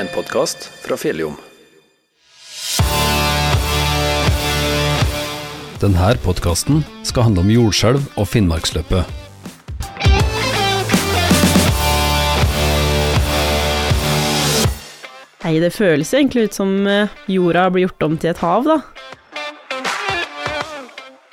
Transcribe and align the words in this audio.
en 0.00 0.08
podkast 0.14 0.64
fra 0.80 0.96
Fjelljom. 0.96 1.34
Denne 5.80 6.12
podkasten 6.24 6.80
skal 7.04 7.26
handle 7.28 7.44
om 7.44 7.50
jordskjelv 7.52 8.06
og 8.16 8.28
Finnmarksløpet. 8.28 9.18
Nei, 15.40 15.54
det 15.60 15.72
føles 15.74 16.12
egentlig 16.14 16.48
ut 16.48 16.56
som 16.56 16.72
eh, 16.88 17.12
jorda 17.28 17.66
blir 17.72 17.88
gjort 17.88 18.06
om 18.08 18.16
til 18.20 18.32
et 18.32 18.44
hav, 18.44 18.68
da. 18.68 18.80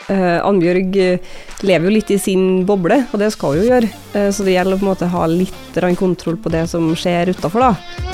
Uh, 0.08 0.40
Annbjørg 0.40 0.96
eh, 1.04 1.32
lever 1.68 1.90
jo 1.90 1.96
litt 1.98 2.12
i 2.16 2.20
sin 2.20 2.62
boble, 2.68 3.02
og 3.12 3.20
det 3.20 3.28
skal 3.36 3.58
hun 3.58 3.60
jo 3.60 3.68
gjøre. 3.68 3.92
Uh, 4.16 4.30
så 4.32 4.48
det 4.48 4.56
gjelder 4.56 4.78
å 4.78 4.80
på 4.80 4.88
en 4.88 4.92
måte 4.94 5.12
ha 5.12 5.26
litt 5.28 5.82
kontroll 6.00 6.40
på 6.40 6.52
det 6.56 6.64
som 6.72 6.88
skjer 6.96 7.36
utafor, 7.36 7.68
da. 7.68 8.07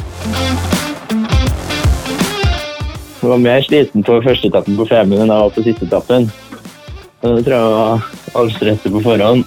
Jeg 3.24 3.30
var 3.32 3.40
mer 3.40 3.62
sliten 3.64 4.04
på 4.04 4.18
første 4.24 4.50
etappen 4.50 4.76
på 4.76 4.88
Femund 4.90 5.22
enn 5.24 5.32
jeg 5.32 5.44
var 5.46 5.54
på 5.56 5.64
siste 5.64 5.88
etappen. 5.88 6.26
Og 7.24 7.38
Det 7.38 7.46
tror 7.46 7.54
jeg 7.56 7.76
var 7.76 8.08
all 8.40 8.52
stresset 8.52 8.92
på 8.92 9.04
forhånd. 9.06 9.46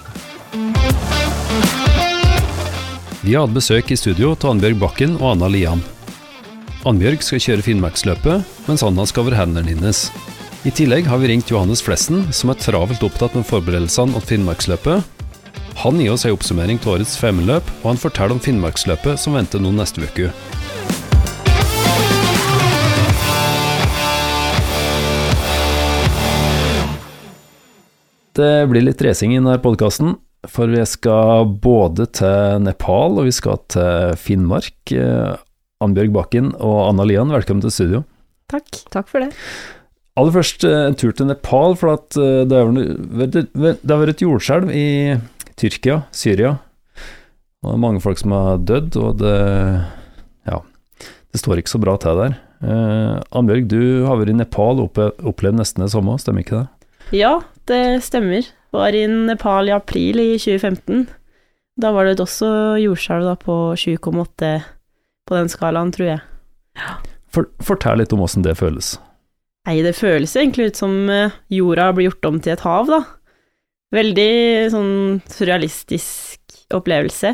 Vi 3.21 3.35
har 3.35 3.43
hatt 3.43 3.53
besøk 3.53 3.91
i 3.91 3.99
studio 3.99 4.31
av 4.33 4.47
Annbjørg 4.53 4.79
Bakken 4.81 5.17
og 5.19 5.33
Anna 5.35 5.51
Lian. 5.51 5.83
Annbjørg 6.87 7.21
skal 7.25 7.43
kjøre 7.43 7.65
Finnmarksløpet, 7.65 8.57
mens 8.69 8.85
Anna 8.87 9.05
skal 9.09 9.27
være 9.27 9.41
hendene 9.41 9.75
hennes. 9.75 10.07
I 10.65 10.71
tillegg 10.73 11.05
har 11.05 11.21
vi 11.21 11.29
ringt 11.33 11.51
Johannes 11.51 11.83
Flessen, 11.83 12.25
som 12.33 12.49
er 12.49 12.57
travelt 12.63 13.03
opptatt 13.05 13.35
med 13.37 13.45
forberedelsene 13.45 14.17
til 14.17 14.29
Finnmarksløpet. 14.31 15.05
Han 15.83 15.99
gir 16.01 16.15
oss 16.15 16.25
en 16.25 16.33
oppsummering 16.33 16.79
til 16.81 16.95
årets 16.95 17.17
femmeløp, 17.21 17.67
og 17.83 17.91
han 17.91 18.01
forteller 18.01 18.33
om 18.33 18.41
Finnmarksløpet 18.41 19.21
som 19.21 19.37
venter 19.37 19.61
nå 19.61 19.75
neste 19.75 20.01
uke. 20.01 20.31
Det 28.37 28.67
blir 28.69 28.83
litt 28.85 29.01
racing 29.01 29.31
i 29.33 29.39
denne 29.39 29.55
podkasten, 29.57 30.11
for 30.45 30.69
vi 30.69 30.83
skal 30.85 31.47
både 31.63 32.05
til 32.19 32.59
Nepal 32.61 33.17
og 33.17 33.25
vi 33.25 33.33
skal 33.33 33.57
til 33.73 34.13
Finnmark. 34.21 34.75
Eh, 34.93 35.39
Annbjørg 35.81 36.13
Bakken 36.13 36.51
og 36.53 36.83
Anna 36.83 37.07
Lian, 37.09 37.33
velkommen 37.33 37.63
til 37.65 37.73
studio. 37.73 38.03
Takk. 38.53 38.69
Takk 38.93 39.09
for 39.09 39.25
det. 39.25 39.31
Aller 40.21 40.35
først 40.37 40.67
eh, 40.69 40.83
en 40.85 40.99
tur 41.01 41.17
til 41.17 41.31
Nepal, 41.31 41.73
for 41.81 41.95
at 41.95 42.19
eh, 42.21 42.43
det 42.45 42.61
har 42.61 44.03
vært 44.03 44.13
et 44.13 44.23
jordskjelv 44.27 44.69
i 44.69 44.87
Tyrkia, 45.57 46.03
Syria. 46.13 46.59
Og 47.65 47.71
det 47.71 47.75
er 47.79 47.85
mange 47.87 48.05
folk 48.05 48.21
som 48.21 48.37
har 48.37 48.61
dødd, 48.61 49.01
og 49.01 49.17
det 49.23 49.35
Ja, 50.45 50.61
det 51.33 51.41
står 51.41 51.63
ikke 51.63 51.73
så 51.73 51.81
bra 51.81 51.97
til 52.05 52.21
der. 52.21 52.37
Eh, 52.61 53.17
Annbjørg, 53.33 53.65
du 53.73 53.81
har 54.05 54.21
vært 54.21 54.35
i 54.35 54.41
Nepal 54.45 54.85
og 54.85 55.01
opplevd 55.01 55.57
nesten 55.57 55.87
det 55.87 55.93
samme, 55.97 56.21
stemmer 56.21 56.45
ikke 56.45 56.61
det? 56.61 56.67
Ja, 57.15 57.41
det 57.67 58.03
stemmer. 58.03 58.47
Var 58.75 58.95
i 58.95 59.05
Nepal 59.07 59.69
i 59.69 59.75
april 59.75 60.19
i 60.19 60.31
2015. 60.39 61.07
Da 61.79 61.91
var 61.95 62.07
det 62.07 62.19
også 62.19 62.49
jordskjelv 62.81 63.35
på 63.45 63.55
7,8 63.79 64.51
på 65.27 65.37
den 65.37 65.51
skalaen, 65.51 65.91
tror 65.95 66.09
jeg. 66.09 66.21
For, 67.31 67.47
fortell 67.63 68.01
litt 68.01 68.13
om 68.15 68.23
åssen 68.25 68.43
det 68.45 68.57
føles. 68.59 68.95
Nei, 69.67 69.81
det 69.83 69.97
føles 69.97 70.35
egentlig 70.39 70.71
ut 70.71 70.79
som 70.79 70.93
eh, 71.11 71.35
jorda 71.51 71.89
blir 71.95 72.09
gjort 72.09 72.29
om 72.29 72.39
til 72.43 72.55
et 72.55 72.63
hav, 72.63 72.91
da. 72.91 73.01
Veldig 73.95 74.31
sånn 74.71 74.93
surrealistisk 75.31 76.73
opplevelse. 76.75 77.33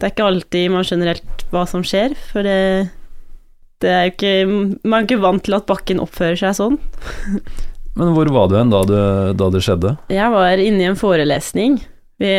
Det 0.00 0.06
er 0.06 0.14
ikke 0.14 0.28
alltid 0.30 0.70
man 0.72 0.86
skjønner 0.86 1.12
helt 1.12 1.44
hva 1.52 1.66
som 1.68 1.82
skjer, 1.86 2.14
for 2.30 2.46
det, 2.46 2.90
det 3.82 3.90
er 3.90 4.06
jo 4.06 4.14
ikke 4.14 4.32
Man 4.48 5.02
er 5.02 5.06
ikke 5.06 5.20
vant 5.22 5.44
til 5.46 5.58
at 5.58 5.68
bakken 5.68 6.02
oppfører 6.02 6.38
seg 6.40 6.56
sånn. 6.58 6.80
Men 7.98 8.12
hvor 8.14 8.28
var 8.32 8.48
du 8.50 8.56
hen 8.58 8.70
da 8.72 8.82
da 9.34 9.48
det 9.50 9.62
skjedde? 9.64 9.96
Jeg 10.12 10.30
var 10.32 10.60
inne 10.62 10.84
i 10.84 10.90
en 10.90 10.98
forelesning 10.98 11.80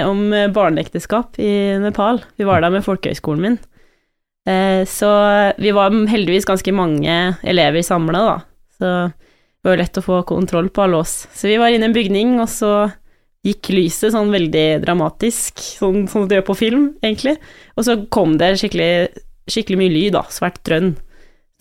om 0.06 0.22
eh, 0.34 0.48
barneekteskap 0.54 1.40
i 1.42 1.52
Nepal. 1.82 2.22
Vi 2.38 2.46
var 2.48 2.62
der 2.62 2.70
med 2.74 2.86
folkehøyskolen 2.86 3.42
min. 3.42 3.58
Eh, 4.48 4.84
Så 4.90 5.10
vi 5.58 5.74
var 5.76 5.92
heldigvis 5.92 6.46
ganske 6.50 6.74
mange 6.74 7.36
elever 7.44 7.82
samla, 7.86 8.22
da. 8.30 8.38
Så 8.78 8.92
det 9.12 9.70
var 9.70 9.78
lett 9.82 9.98
å 9.98 10.06
få 10.06 10.22
kontroll 10.30 10.70
på 10.74 10.86
alle 10.86 11.02
oss. 11.02 11.28
Så 11.34 11.50
vi 11.50 11.58
var 11.62 11.70
inne 11.74 11.86
i 11.86 11.92
en 11.92 11.98
bygning, 11.98 12.40
og 12.42 12.50
så 12.50 12.72
gikk 13.46 13.72
lyset 13.74 14.14
sånn 14.14 14.30
veldig 14.34 14.84
dramatisk, 14.86 15.58
sånn 15.82 16.06
som 16.10 16.28
det 16.30 16.40
gjør 16.40 16.48
på 16.52 16.58
film, 16.62 16.88
egentlig. 17.02 17.36
Og 17.76 17.86
så 17.86 17.96
kom 18.14 18.38
det 18.42 18.54
skikkelig, 18.62 19.10
skikkelig 19.50 19.80
mye 19.82 19.94
lyd, 19.94 20.12
da. 20.18 20.24
Svært 20.34 20.62
drønn. 20.66 20.94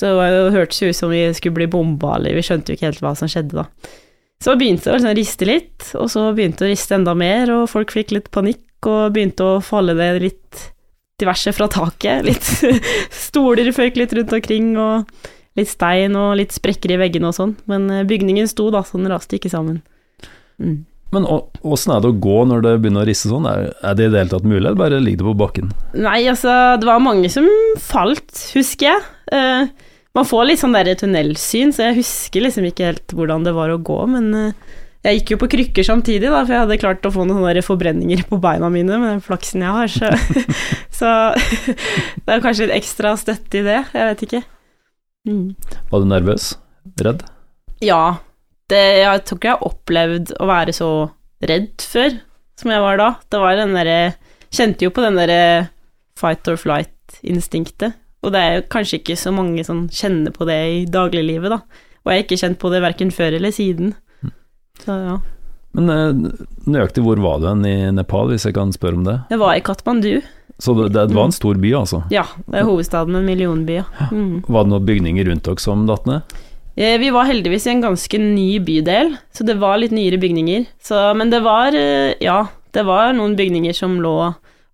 Så 0.01 0.15
det 0.17 0.55
hørtes 0.55 0.81
jo 0.81 0.89
ut 0.89 0.97
som 0.97 1.13
vi 1.13 1.27
skulle 1.37 1.59
bli 1.59 1.69
bomba, 1.71 2.15
eller 2.17 2.39
vi 2.39 2.45
skjønte 2.47 2.73
jo 2.73 2.79
ikke 2.79 2.89
helt 2.89 3.03
hva 3.05 3.13
som 3.19 3.29
skjedde, 3.31 3.61
da. 3.61 3.97
Så 4.41 4.55
begynte 4.57 4.87
det 4.87 4.95
å 4.95 4.97
liksom 4.97 5.17
riste 5.19 5.49
litt, 5.49 5.89
og 6.01 6.07
så 6.09 6.31
begynte 6.33 6.65
det 6.65 6.71
å 6.71 6.73
riste 6.73 6.97
enda 6.97 7.13
mer, 7.19 7.51
og 7.53 7.69
folk 7.69 7.93
fikk 7.93 8.15
litt 8.17 8.31
panikk 8.33 8.89
og 8.89 9.13
begynte 9.13 9.45
å 9.45 9.59
falle 9.65 9.93
ned 9.99 10.23
litt 10.25 10.63
diverse 11.21 11.53
fra 11.53 11.69
taket. 11.69 12.25
Litt 12.25 12.49
stoler 13.29 13.69
føyk 13.77 14.01
litt 14.01 14.15
rundt 14.17 14.33
omkring, 14.39 14.73
og 14.81 15.11
litt 15.61 15.69
stein 15.69 16.17
og 16.17 16.39
litt 16.41 16.57
sprekker 16.57 16.95
i 16.95 17.01
veggene 17.03 17.29
og 17.29 17.37
sånn. 17.37 17.53
Men 17.69 17.91
eh, 17.93 18.07
bygningen 18.09 18.49
sto, 18.49 18.71
da, 18.73 18.81
så 18.87 18.97
den 18.97 19.13
raste 19.13 19.37
ikke 19.37 19.53
sammen. 19.53 19.83
Mm. 20.57 20.87
Men 21.11 21.27
åssen 21.27 21.93
er 21.93 22.01
det 22.01 22.13
å 22.13 22.19
gå 22.23 22.41
når 22.47 22.65
det 22.65 22.75
begynner 22.81 23.03
å 23.03 23.09
risse 23.09 23.29
sånn? 23.29 23.49
Er, 23.51 23.73
er 23.83 23.97
det 23.99 24.07
i 24.07 24.13
det 24.15 24.23
hele 24.23 24.33
tatt 24.33 24.47
mulig, 24.47 24.63
eller 24.63 24.79
bare 24.79 25.03
ligger 25.03 25.25
det 25.25 25.29
på 25.29 25.39
bakken? 25.43 25.73
Nei, 25.99 26.23
altså, 26.31 26.55
det 26.81 26.87
var 26.87 27.03
mange 27.03 27.29
som 27.33 27.49
falt, 27.83 28.31
husker 28.55 28.95
jeg. 28.95 29.03
Man 30.17 30.27
får 30.27 30.47
litt 30.49 30.63
sånn 30.63 30.75
der 30.75 30.91
tunnelsyn, 30.99 31.75
så 31.75 31.89
jeg 31.89 32.01
husker 32.01 32.43
liksom 32.43 32.67
ikke 32.67 32.89
helt 32.89 33.15
hvordan 33.15 33.45
det 33.47 33.55
var 33.55 33.71
å 33.71 33.79
gå, 33.79 33.99
men 34.11 34.31
eh, 34.35 34.79
jeg 35.07 35.21
gikk 35.21 35.35
jo 35.35 35.41
på 35.41 35.49
krykker 35.55 35.87
samtidig, 35.87 36.27
da, 36.29 36.43
for 36.43 36.53
jeg 36.53 36.65
hadde 36.65 36.81
klart 36.83 37.07
å 37.09 37.13
få 37.15 37.25
noen 37.29 37.63
forbrenninger 37.65 38.25
på 38.29 38.41
beina 38.43 38.69
mine 38.73 38.99
med 39.01 39.15
den 39.15 39.23
flaksen 39.25 39.63
jeg 39.65 39.77
har, 39.77 39.93
så, 39.93 40.11
så 41.01 41.13
det 42.25 42.35
er 42.35 42.43
kanskje 42.43 42.67
litt 42.67 42.81
ekstra 42.81 43.15
støtte 43.21 43.63
i 43.63 43.67
det, 43.67 43.79
jeg 43.95 44.11
vet 44.11 44.27
ikke. 44.27 44.43
Mm. 45.29 45.47
Var 45.93 46.03
du 46.03 46.11
nervøs? 46.11 46.51
Redd? 47.05 47.23
Ja, 47.85 48.19
det, 48.73 48.83
jeg 49.01 49.25
tror 49.25 49.39
ikke 49.39 49.51
jeg 49.51 49.59
har 49.59 49.71
opplevd 49.71 50.35
å 50.41 50.51
være 50.51 50.75
så 50.77 50.91
redd 51.49 51.87
før 51.87 52.19
som 52.61 52.73
jeg 52.75 52.85
var 52.85 53.01
da. 53.01 53.09
Det 53.31 53.41
var 53.41 53.57
den 53.61 53.77
derre 53.79 54.01
Kjente 54.51 54.83
jo 54.83 54.91
på 54.91 55.03
den 55.05 55.15
derre 55.15 55.69
fight 56.19 56.49
or 56.51 56.57
flight-instinktet. 56.59 57.95
Og 58.21 58.33
det 58.35 58.41
er 58.45 58.65
kanskje 58.69 58.99
ikke 59.01 59.17
så 59.17 59.33
mange 59.33 59.65
som 59.65 59.87
kjenner 59.89 60.33
på 60.35 60.45
det 60.49 60.59
i 60.75 60.81
dagliglivet, 60.93 61.51
da. 61.55 61.61
Og 62.05 62.11
jeg 62.13 62.19
har 62.21 62.27
ikke 62.27 62.41
kjent 62.41 62.59
på 62.61 62.71
det 62.73 62.83
verken 62.85 63.13
før 63.13 63.37
eller 63.39 63.53
siden. 63.55 63.95
Så 64.81 64.97
ja. 64.97 65.15
Men 65.77 65.91
eh, 65.95 66.37
nøyaktig 66.67 67.05
hvor 67.07 67.21
var 67.23 67.41
du 67.41 67.47
hen 67.49 67.65
i 67.69 67.75
Nepal, 67.95 68.31
hvis 68.33 68.45
jeg 68.49 68.57
kan 68.57 68.73
spørre 68.75 68.99
om 68.99 69.05
det? 69.07 69.17
Jeg 69.31 69.41
var 69.41 69.55
i 69.57 69.65
Katmandu. 69.65 70.21
Så 70.61 70.75
det, 70.77 70.91
det 70.93 71.17
var 71.17 71.29
en 71.31 71.33
stor 71.33 71.57
by, 71.61 71.71
altså? 71.79 72.03
Ja, 72.13 72.27
det 72.51 72.61
er 72.61 72.67
hovedstaden 72.69 73.15
med 73.15 73.23
en 73.23 73.29
millionby, 73.31 73.79
ja. 73.81 73.85
Mm. 74.13 74.43
Var 74.45 74.65
det 74.67 74.73
noen 74.75 74.89
bygninger 74.89 75.29
rundt 75.31 75.47
dere 75.49 75.63
som 75.63 75.87
datt 75.89 76.09
ned? 76.11 76.35
Eh, 76.77 76.99
Vi 77.01 77.13
var 77.15 77.29
heldigvis 77.31 77.69
i 77.69 77.73
en 77.73 77.85
ganske 77.87 78.21
ny 78.21 78.49
bydel, 78.67 79.15
så 79.33 79.47
det 79.49 79.57
var 79.63 79.81
litt 79.81 79.95
nyere 79.97 80.21
bygninger. 80.21 80.67
Så, 80.85 81.01
men 81.17 81.33
det 81.33 81.41
var, 81.47 81.73
eh, 81.77 82.13
ja, 82.21 82.43
det 82.77 82.85
var 82.89 83.15
noen 83.17 83.37
bygninger 83.39 83.77
som 83.77 83.97
lå, 84.05 84.17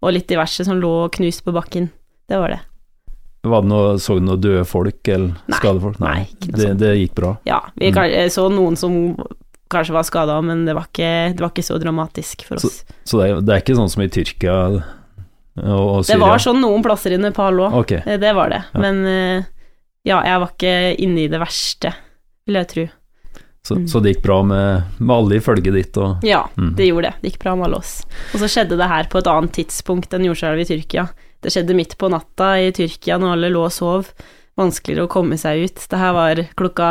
og 0.03 0.13
litt 0.17 0.27
diverse 0.31 0.67
som 0.67 0.81
lå 0.83 0.95
knust 1.15 1.45
på 1.47 1.55
bakken. 1.55 1.91
Det 2.27 2.41
var 2.43 2.57
det. 2.57 2.61
Var 3.51 3.63
det 3.65 3.69
noe, 3.71 3.97
så 4.03 4.17
du 4.19 4.25
noen 4.27 4.41
døde 4.43 4.65
folk 4.69 5.09
eller 5.09 5.35
Nei, 5.47 5.57
skadede 5.59 5.83
folk? 5.85 5.99
nei, 6.03 6.17
ikke 6.31 6.53
noe 6.53 6.61
det, 6.63 6.71
det 6.83 6.93
gikk 7.01 7.15
bra. 7.19 7.33
Ja, 7.49 7.61
vi 7.79 7.91
eh, 7.95 8.29
så 8.33 8.49
noen 8.53 8.77
som 8.81 8.97
kanskje 9.73 9.95
var 9.97 10.05
skada, 10.07 10.37
men 10.47 10.65
det 10.69 10.75
var, 10.79 10.87
ikke, 10.91 11.11
det 11.35 11.43
var 11.43 11.51
ikke 11.51 11.65
så 11.67 11.79
dramatisk 11.83 12.45
for 12.47 12.61
oss. 12.61 12.85
Så 13.05 13.19
det, 13.19 13.31
er- 13.31 13.41
det 13.43 13.55
er 13.57 13.63
ikke 13.65 13.79
sånn 13.79 13.91
som 13.91 14.03
i 14.05 14.09
Tyrkia 14.15 14.55
og, 14.69 14.83
og 15.57 16.05
Det 16.07 16.19
var 16.21 16.39
sånn 16.43 16.61
noen 16.61 16.85
plasser 16.85 17.15
i 17.17 17.19
Nepal 17.19 17.59
òg, 17.65 17.75
okay. 17.81 18.19
det 18.21 18.33
var 18.37 18.53
det. 18.53 18.63
Ja. 18.75 18.81
Men 18.85 19.01
eh, 19.09 19.45
ja, 20.07 20.21
jeg 20.23 20.43
var 20.45 20.53
ikke 20.55 20.75
inne 21.03 21.25
i 21.25 21.31
det 21.33 21.41
verste, 21.43 21.95
vil 22.47 22.61
jeg 22.61 22.73
tro. 22.75 22.87
Så, 23.67 23.75
Mm. 23.75 23.87
så 23.91 23.99
det 23.99 24.13
gikk 24.13 24.21
bra 24.23 24.37
med, 24.47 24.83
med 25.03 25.11
alle 25.17 25.35
i 25.35 25.43
følget 25.43 25.75
ditt 25.75 25.97
og 25.99 26.23
Ja, 26.23 26.45
Mm. 26.55 26.77
det 26.79 26.87
gjorde 26.87 27.09
det. 27.09 27.15
Det 27.25 27.31
gikk 27.33 27.41
bra 27.43 27.57
med 27.59 27.67
alle 27.67 27.81
oss. 27.83 28.05
Og 28.31 28.39
så 28.39 28.47
skjedde 28.47 28.77
det 28.79 28.87
her 28.87 29.09
på 29.11 29.19
et 29.19 29.27
annet 29.27 29.57
tidspunkt 29.59 30.15
enn 30.15 30.23
jordskjelvet 30.29 30.63
i 30.63 30.77
Tyrkia. 30.77 31.09
Det 31.47 31.53
skjedde 31.55 31.77
midt 31.79 31.93
på 32.01 32.09
natta 32.11 32.57
i 32.59 32.73
Tyrkia 32.75 33.21
når 33.23 33.37
alle 33.37 33.53
lå 33.55 33.61
og 33.69 33.75
sov. 33.75 34.09
Vanskeligere 34.59 35.07
å 35.07 35.11
komme 35.13 35.37
seg 35.39 35.67
ut. 35.69 35.83
Det 35.93 35.99
her 36.01 36.15
var 36.17 36.41
klokka 36.59 36.89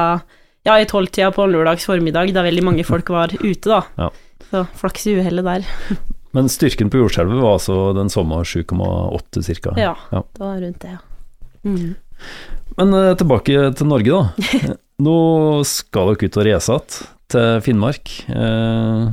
ja, 0.66 0.78
i 0.80 0.86
tolvtida 0.88 1.28
på 1.36 1.44
en 1.44 1.52
lørdags 1.52 1.84
formiddag, 1.90 2.32
da 2.34 2.46
veldig 2.46 2.64
mange 2.64 2.86
folk 2.88 3.12
var 3.12 3.34
ute, 3.42 3.68
da. 3.68 3.82
Ja. 4.00 4.08
Så 4.48 4.62
flaks 4.80 5.08
i 5.12 5.18
uhellet 5.20 5.46
der. 5.46 5.68
Men 6.36 6.48
styrken 6.52 6.90
på 6.92 7.00
jordskjelvet 7.04 7.38
var 7.42 7.58
altså 7.58 7.76
den 7.98 8.10
samme 8.12 8.40
7,8 8.48 9.44
cirka? 9.46 9.76
Ja, 9.80 9.94
Ja. 10.12 10.24
det 10.24 10.42
var 10.42 10.58
rundt 10.64 10.80
det, 10.84 10.96
ja. 10.96 11.04
Mm. 11.66 11.94
Men 12.80 12.94
uh, 12.96 13.12
tilbake 13.20 13.70
til 13.76 13.88
Norge, 13.92 14.24
da. 14.24 14.74
Nå 15.06 15.18
skal 15.68 16.14
dere 16.14 16.30
ut 16.32 16.40
og 16.40 16.48
race 16.48 16.72
igjen 16.72 17.12
til 17.36 17.62
Finnmark. 17.66 18.12
Eh, 18.32 19.08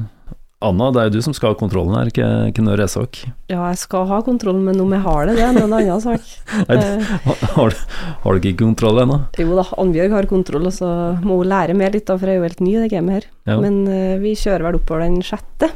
Anna, 0.65 0.89
det 0.95 1.01
er 1.03 1.09
jo 1.09 1.15
du 1.19 1.25
som 1.27 1.35
skal 1.37 1.53
ha 1.53 1.59
kontrollen 1.59 1.95
her, 1.97 2.09
ikke, 2.11 2.27
ikke 2.53 2.65
noe 2.65 2.77
Resåk. 2.81 3.23
Ja, 3.51 3.65
jeg 3.73 3.79
skal 3.83 4.07
ha 4.11 4.21
kontrollen, 4.25 4.63
men 4.67 4.81
om 4.83 4.93
jeg 4.95 5.03
har 5.05 5.27
det, 5.29 5.37
det 5.39 5.45
er 5.45 5.59
en 5.59 5.75
annen 5.77 6.03
sak. 6.09 6.27
Nei, 6.69 6.77
Eh, 6.79 7.13
Har, 7.57 7.77
har 8.25 8.39
du 8.39 8.49
ikke 8.49 8.63
kontroll 8.65 9.03
ennå? 9.03 9.19
jo 9.39 9.57
da, 9.59 9.65
Annbjørg 9.83 10.17
har 10.17 10.31
kontroll, 10.31 10.69
og 10.71 10.77
så 10.77 10.91
må 11.23 11.41
hun 11.43 11.51
lære 11.53 11.77
mer 11.79 11.93
litt, 11.95 12.07
da, 12.09 12.17
for 12.19 12.31
jeg 12.31 12.39
er 12.39 12.43
jo 12.43 12.49
helt 12.49 12.63
ny 12.65 12.75
i 12.77 12.83
det 12.85 12.93
gamet 12.95 13.19
her. 13.19 13.29
Ja. 13.51 13.59
Men 13.63 13.83
uh, 13.89 14.19
vi 14.23 14.37
kjører 14.39 14.69
vel 14.69 14.79
oppover 14.81 15.05
den 15.07 15.21
sjette. 15.27 15.73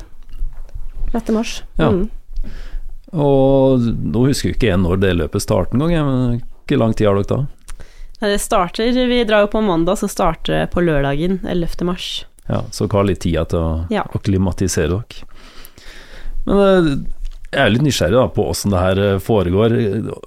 6. 1.13 1.33
mars. 1.37 1.59
Ja. 1.81 1.91
Mm. 1.91 2.07
Og 3.17 3.85
nå 3.87 4.25
husker 4.27 4.51
jo 4.51 4.57
ikke 4.57 4.71
jeg 4.73 4.81
når 4.83 4.99
det 5.03 5.13
løpet 5.17 5.45
starter 5.45 5.77
engang, 5.79 5.95
jeg, 5.95 6.07
men 6.07 6.41
hvor 6.67 6.81
lang 6.83 6.97
tid 6.99 7.07
har 7.09 7.21
dere 7.21 7.31
da? 7.31 7.43
Nei, 8.21 8.31
Det 8.33 8.41
starter, 8.41 8.93
Vi 9.11 9.25
drar 9.29 9.45
jo 9.45 9.53
på 9.53 9.63
mandag, 9.65 9.99
så 10.01 10.09
starter 10.11 10.53
det 10.61 10.71
på 10.73 10.83
lørdagen 10.83 11.41
11. 11.47 11.85
mars. 11.87 12.25
Ja, 12.49 12.63
så 12.71 12.87
dere 12.87 13.01
har 13.01 13.09
litt 13.09 13.21
tid 13.25 13.39
til 13.51 13.59
å 13.59 13.87
Ja. 13.91 14.05
akklimatisere 14.15 14.89
dere. 14.95 15.29
Men 16.47 16.59
eh, 16.63 16.91
jeg 17.53 17.63
er 17.63 17.71
litt 17.73 17.83
nysgjerrig 17.87 18.19
da, 18.19 18.27
på 18.35 18.45
åssen 18.51 18.71
det 18.75 18.83
her 18.83 18.99
eh, 19.03 19.19
foregår. 19.23 19.75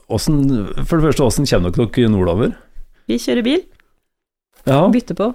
Hvordan, 0.10 0.40
for 0.88 0.98
det 1.00 1.06
første, 1.10 1.28
åssen 1.28 1.48
kommer 1.50 1.72
dere 1.76 1.88
dere 1.96 2.12
nordover? 2.14 2.56
Vi 3.10 3.18
kjører 3.22 3.44
bil. 3.46 3.64
Ja, 4.68 4.82
Bytter 4.92 5.16
på. 5.16 5.30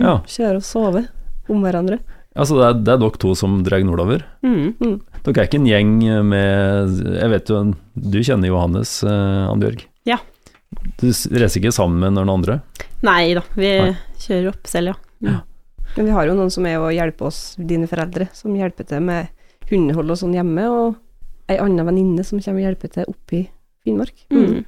ja. 0.00 0.18
Kjører 0.26 0.56
og 0.62 0.64
sover 0.66 1.08
om 1.50 1.60
hverandre. 1.64 1.98
altså 2.38 2.56
det 2.56 2.64
er, 2.68 2.74
det 2.86 2.92
er 2.94 3.00
dere 3.02 3.18
to 3.20 3.34
som 3.36 3.60
drar 3.66 3.82
nordover? 3.84 4.24
Mm. 4.46 5.00
Dere 5.24 5.42
er 5.42 5.48
ikke 5.50 5.58
en 5.60 5.66
gjeng 5.68 5.90
med 6.30 7.00
Jeg 7.20 7.28
vet 7.34 7.50
jo, 7.52 7.58
du 7.94 8.18
kjenner 8.24 8.48
Johannes, 8.48 9.02
eh, 9.04 9.44
Annbjørg? 9.50 9.84
Ja. 10.08 10.16
Du 11.02 11.08
reiser 11.10 11.58
ikke 11.60 11.72
sammen 11.74 11.98
med 12.00 12.14
noen 12.16 12.30
andre? 12.32 12.60
Nei 13.04 13.34
da, 13.36 13.42
vi 13.58 13.70
Nei. 13.82 13.94
kjører 14.22 14.52
opp 14.54 14.68
selv, 14.70 14.94
ja. 15.26 15.40
Men 15.96 16.06
vi 16.06 16.14
har 16.14 16.26
jo 16.30 16.34
noen 16.38 16.50
som 16.54 16.66
er 16.70 16.78
å 16.78 16.90
hjelpe 16.94 17.26
oss, 17.26 17.54
dine 17.58 17.88
foreldre, 17.90 18.28
som 18.36 18.54
hjelper 18.56 18.86
til 18.86 19.02
med 19.02 19.28
hundehold 19.70 20.10
og 20.14 20.18
sånn 20.20 20.34
hjemme, 20.36 20.64
og 20.70 21.50
ei 21.50 21.58
anna 21.62 21.82
venninne 21.86 22.22
som 22.26 22.38
kommer 22.42 22.62
og 22.62 22.68
hjelper 22.68 22.92
til 22.94 23.08
oppe 23.10 23.40
i 23.40 23.44
Finnmark. 23.84 24.14
Mm. 24.30 24.64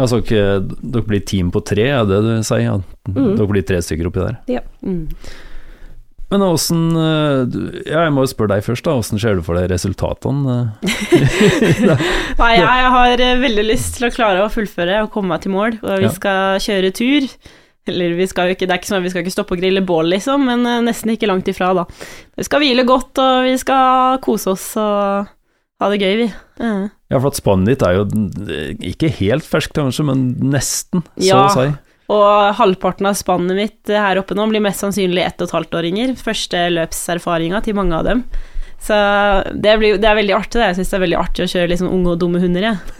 Altså, 0.00 0.20
ikke, 0.22 0.42
dere 0.80 1.06
blir 1.06 1.20
team 1.28 1.50
på 1.54 1.60
tre, 1.66 1.88
er 1.92 2.06
det 2.08 2.20
du 2.24 2.30
sier? 2.46 2.62
Ja. 2.64 2.76
Mm. 3.10 3.34
Dere 3.36 3.48
blir 3.50 3.66
tre 3.68 3.80
stykker 3.84 4.08
oppi 4.10 4.24
der. 4.24 4.62
Mm. 4.82 5.04
Men 6.32 6.42
åssen 6.42 6.80
eh, 6.98 7.58
Ja, 7.92 8.00
jeg 8.06 8.12
må 8.16 8.24
jo 8.24 8.30
spørre 8.32 8.56
deg 8.56 8.64
først, 8.66 8.86
da. 8.88 8.94
Åssen 8.98 9.20
ser 9.22 9.36
du 9.38 9.42
for 9.46 9.54
deg 9.60 9.68
resultatene? 9.70 10.54
eh? 10.82 10.94
Nei, 12.40 12.52
jeg 12.58 12.88
har 12.96 13.22
eh, 13.22 13.36
veldig 13.44 13.66
lyst 13.68 13.98
til 14.00 14.08
å 14.08 14.14
klare 14.14 14.42
å 14.42 14.50
fullføre 14.50 15.02
og 15.04 15.12
komme 15.14 15.34
meg 15.34 15.44
til 15.44 15.54
mål, 15.54 15.76
og 15.84 16.00
vi 16.00 16.08
Ja. 16.08 16.14
skal 16.16 16.58
kjøre 16.64 16.90
tur. 16.96 17.28
Eller 17.90 18.14
vi 18.16 18.26
skal 18.30 18.48
jo 18.48 18.56
ikke, 18.56 18.66
det 18.66 18.74
er 18.74 18.80
ikke 18.80 18.88
sånn 18.88 19.00
at 19.02 19.04
vi 19.06 19.12
skal 19.12 19.24
ikke 19.24 19.34
stoppe 19.34 19.56
å 19.56 19.60
grille 19.60 19.82
bål, 19.84 20.08
liksom, 20.14 20.46
men 20.48 20.64
eh, 20.66 20.80
nesten 20.86 21.12
ikke 21.12 21.28
langt 21.28 21.48
ifra, 21.52 21.72
da. 21.76 21.84
Vi 22.38 22.46
skal 22.46 22.62
hvile 22.64 22.84
godt, 22.88 23.18
og 23.20 23.44
vi 23.44 23.56
skal 23.60 24.20
kose 24.24 24.54
oss 24.54 24.70
og 24.80 25.26
ha 25.82 25.90
det 25.92 25.98
gøy, 26.00 26.14
vi. 26.22 26.28
Ja. 26.62 26.74
Ja, 27.12 27.18
for 27.20 27.28
at 27.30 27.36
spannet 27.38 27.68
ditt 27.74 27.82
er 27.86 27.98
jo 28.00 28.06
eh, 28.48 28.70
ikke 28.94 29.10
helt 29.20 29.44
ferskt, 29.46 29.76
kanskje, 29.76 30.06
men 30.08 30.30
nesten, 30.54 31.04
så 31.18 31.28
Ja. 31.28 31.42
å 31.44 31.52
si. 31.58 31.66
Og 32.14 32.54
halvparten 32.58 33.06
av 33.08 33.14
spannet 33.16 33.56
mitt 33.56 33.88
eh, 33.92 33.96
her 34.00 34.18
oppe 34.20 34.36
nå 34.36 34.44
blir 34.50 34.60
mest 34.64 34.82
sannsynlig 34.84 35.22
ett 35.24 35.40
og 35.40 35.48
et 35.48 35.54
halvt 35.56 35.76
åringer. 35.78 36.10
Første 36.20 36.66
løpserfaringa 36.74 37.62
til 37.64 37.76
mange 37.78 37.96
av 37.96 38.04
dem. 38.08 38.24
Så 38.84 38.96
det, 39.64 39.78
blir, 39.80 39.96
det 39.96 40.08
er 40.10 40.18
veldig 40.18 40.34
artig, 40.36 40.58
det. 40.58 40.66
Jeg 40.68 40.76
syns 40.78 40.90
det 40.92 40.96
er 40.98 41.02
veldig 41.06 41.16
artig 41.16 41.44
å 41.46 41.50
kjøre 41.54 41.68
litt 41.70 41.80
sånn 41.80 41.92
unge 41.94 42.10
og 42.12 42.18
dumme 42.20 42.42
hunder, 42.42 42.66
jeg. 42.70 42.80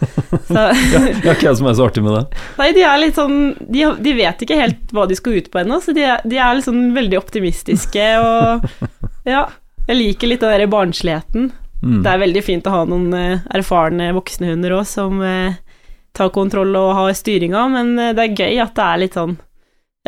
Ja, 0.45 0.63
ja, 0.69 0.99
hva 1.23 1.31
er 1.31 1.39
det 1.41 1.51
som 1.57 1.67
er 1.69 1.75
så 1.77 1.85
artig 1.87 2.01
med 2.05 2.13
det? 2.13 2.39
nei, 2.59 2.67
de 2.75 2.81
er 2.85 2.97
litt 2.99 3.17
sånn 3.17 3.37
de, 3.71 3.85
de 4.03 4.11
vet 4.17 4.41
ikke 4.43 4.57
helt 4.59 4.91
hva 4.93 5.05
de 5.09 5.15
skal 5.17 5.37
ut 5.39 5.47
på 5.53 5.61
ennå, 5.61 5.77
så 5.81 5.93
de, 5.95 6.03
de 6.27 6.39
er 6.41 6.57
litt 6.57 6.67
sånn 6.67 6.89
veldig 6.95 7.19
optimistiske 7.21 8.07
og 8.21 8.65
Ja. 9.25 9.45
Jeg 9.85 9.99
liker 9.99 10.29
litt 10.31 10.41
den 10.41 10.49
derre 10.49 10.67
barnsligheten. 10.69 11.51
Mm. 11.83 11.99
Det 12.01 12.09
er 12.09 12.21
veldig 12.23 12.41
fint 12.41 12.65
å 12.65 12.73
ha 12.73 12.83
noen 12.89 13.13
eh, 13.13 13.43
erfarne 13.53 14.09
voksne 14.17 14.49
hunder 14.49 14.73
òg 14.79 14.87
som 14.89 15.19
eh, 15.21 15.57
tar 16.17 16.31
kontroll 16.33 16.73
og 16.79 16.93
har 16.97 17.13
styringa, 17.17 17.67
men 17.69 17.91
eh, 18.01 18.13
det 18.17 18.23
er 18.25 18.39
gøy 18.39 18.61
at 18.63 18.73
det 18.77 18.85
er 18.85 19.01
litt 19.03 19.17
sånn 19.17 19.35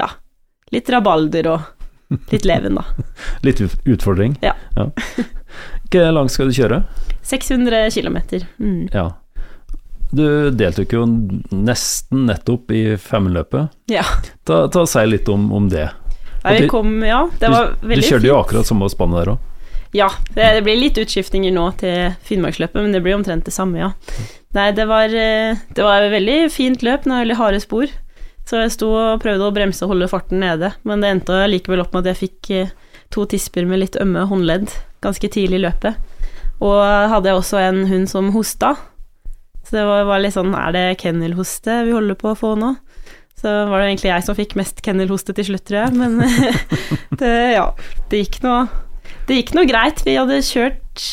ja, 0.02 0.10
litt 0.74 0.90
rabalder 0.94 1.52
og 1.54 1.77
litt 2.32 2.46
leven, 2.46 2.76
da. 2.80 2.84
Litt 3.46 3.62
utfordring? 3.86 4.38
Ja. 4.42 4.54
Hvor 5.92 6.12
langt 6.14 6.32
skal 6.32 6.50
du 6.52 6.56
kjøre? 6.56 6.82
600 7.28 7.90
km. 7.92 8.18
Mm. 8.60 8.90
Ja. 8.94 9.10
Du 10.12 10.52
deltok 10.56 10.94
jo 10.96 11.04
nesten 11.52 12.26
nettopp 12.30 12.72
i 12.72 12.84
femmeløpet. 13.02 13.74
Ja. 13.92 14.06
Ta, 14.48 14.68
ta 14.72 14.86
Si 14.88 15.04
litt 15.06 15.28
om, 15.30 15.50
om 15.54 15.68
det. 15.70 15.90
Du- 16.48 16.68
kom, 16.72 17.02
ja, 17.04 17.26
det 17.42 17.50
var 17.52 17.74
Du 17.82 17.92
kjørte 18.00 18.24
jo 18.30 18.36
fint. 18.38 18.46
akkurat 18.46 18.68
samme 18.70 18.88
spannet 18.94 19.20
der 19.26 19.34
òg. 19.34 19.54
Ja, 19.96 20.08
det, 20.36 20.46
det 20.58 20.62
blir 20.64 20.78
litt 20.80 20.98
utskiftinger 21.00 21.52
nå 21.56 21.66
til 21.80 22.14
Finnmarksløpet, 22.28 22.76
men 22.84 22.92
det 22.96 23.02
blir 23.04 23.16
omtrent 23.18 23.48
det 23.48 23.54
samme, 23.56 23.80
ja. 23.80 23.90
Nei, 24.56 24.70
det 24.76 24.86
var, 24.88 25.12
eh, 25.12 25.60
det 25.76 25.84
var 25.84 26.04
et 26.04 26.12
veldig 26.14 26.36
fint 26.54 26.84
løp 26.84 27.08
noen 27.08 27.24
veldig 27.24 27.38
harde 27.40 27.60
spor, 27.64 27.92
så 28.48 28.62
jeg 28.64 28.74
sto 28.78 28.92
og 28.96 29.22
prøvde 29.24 29.48
å 29.48 29.54
bremse 29.56 29.84
og 29.86 29.94
holde 29.94 30.10
farten 30.12 30.42
nede, 30.44 30.72
men 30.88 31.04
det 31.04 31.14
endte 31.14 31.40
likevel 31.52 31.84
opp 31.84 31.96
med 31.96 32.06
at 32.06 32.14
jeg 32.14 32.22
fikk 32.22 32.52
eh, 32.56 32.76
to 33.14 33.26
tisper 33.30 33.68
med 33.68 33.82
litt 33.84 33.98
ømme 34.00 34.26
håndledd 34.30 34.72
ganske 35.04 35.30
tidlig 35.32 35.60
i 35.60 35.66
løpet. 35.66 36.00
Og 36.64 36.80
hadde 37.12 37.30
jeg 37.30 37.40
også 37.40 37.60
en 37.62 37.84
hund 37.90 38.08
som 38.10 38.32
hosta, 38.34 38.74
så 39.68 39.76
det 39.76 39.84
var, 39.84 40.22
litt 40.24 40.32
sånn 40.32 40.54
Er 40.56 40.72
det 40.72 40.86
kennelhoste 41.02 41.82
vi 41.84 41.92
holder 41.92 42.16
på 42.16 42.32
å 42.32 42.38
få 42.40 42.54
nå? 42.56 42.72
Så 43.38 43.52
var 43.68 43.82
det 43.82 43.90
egentlig 43.90 44.10
jeg 44.14 44.26
som 44.26 44.38
fikk 44.38 44.56
mest 44.58 44.80
kennelhoste 44.82 45.36
til 45.36 45.50
slutt, 45.50 45.66
tror 45.68 45.84
jeg, 45.84 45.98
men 46.00 46.16
det, 47.20 47.34
ja, 47.58 47.68
det 48.10 48.24
gikk 48.24 48.40
noe 48.48 48.66
det 49.28 49.42
gikk 49.42 49.56
nå 49.58 49.66
greit. 49.68 50.04
Vi 50.08 50.16
hadde 50.16 50.40
kjørt 50.46 51.08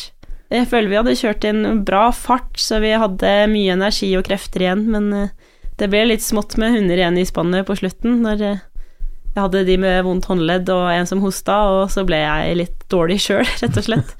Jeg 0.55 0.69
føler 0.71 0.91
vi 0.91 0.99
hadde 1.01 1.17
kjørt 1.19 1.47
i 1.47 1.51
en 1.51 1.83
bra 1.87 2.07
fart, 2.15 2.55
så 2.63 2.79
vi 2.83 2.93
hadde 2.95 3.33
mye 3.51 3.75
energi 3.75 4.13
og 4.19 4.27
krefter 4.29 4.63
igjen, 4.63 4.85
men 4.93 5.09
eh, 5.19 5.33
det 5.81 5.89
ble 5.91 6.05
litt 6.07 6.23
smått 6.23 6.57
med 6.61 6.73
hunder 6.77 7.01
igjen 7.01 7.19
i 7.19 7.25
spannet 7.27 7.67
på 7.67 7.77
slutten, 7.79 8.21
når 8.25 8.43
eh, 8.47 8.61
jeg 9.35 9.43
hadde 9.43 9.65
de 9.67 9.77
med 9.83 10.05
vondt 10.07 10.29
håndledd 10.31 10.69
og 10.71 10.85
en 10.95 11.09
som 11.11 11.23
hosta, 11.25 11.57
og 11.75 11.89
så 11.91 12.05
ble 12.07 12.21
jeg 12.23 12.59
litt 12.61 12.85
dårlig 12.93 13.17
sjøl, 13.25 13.43
rett 13.63 13.81
og 13.81 13.87
slett. 13.89 14.13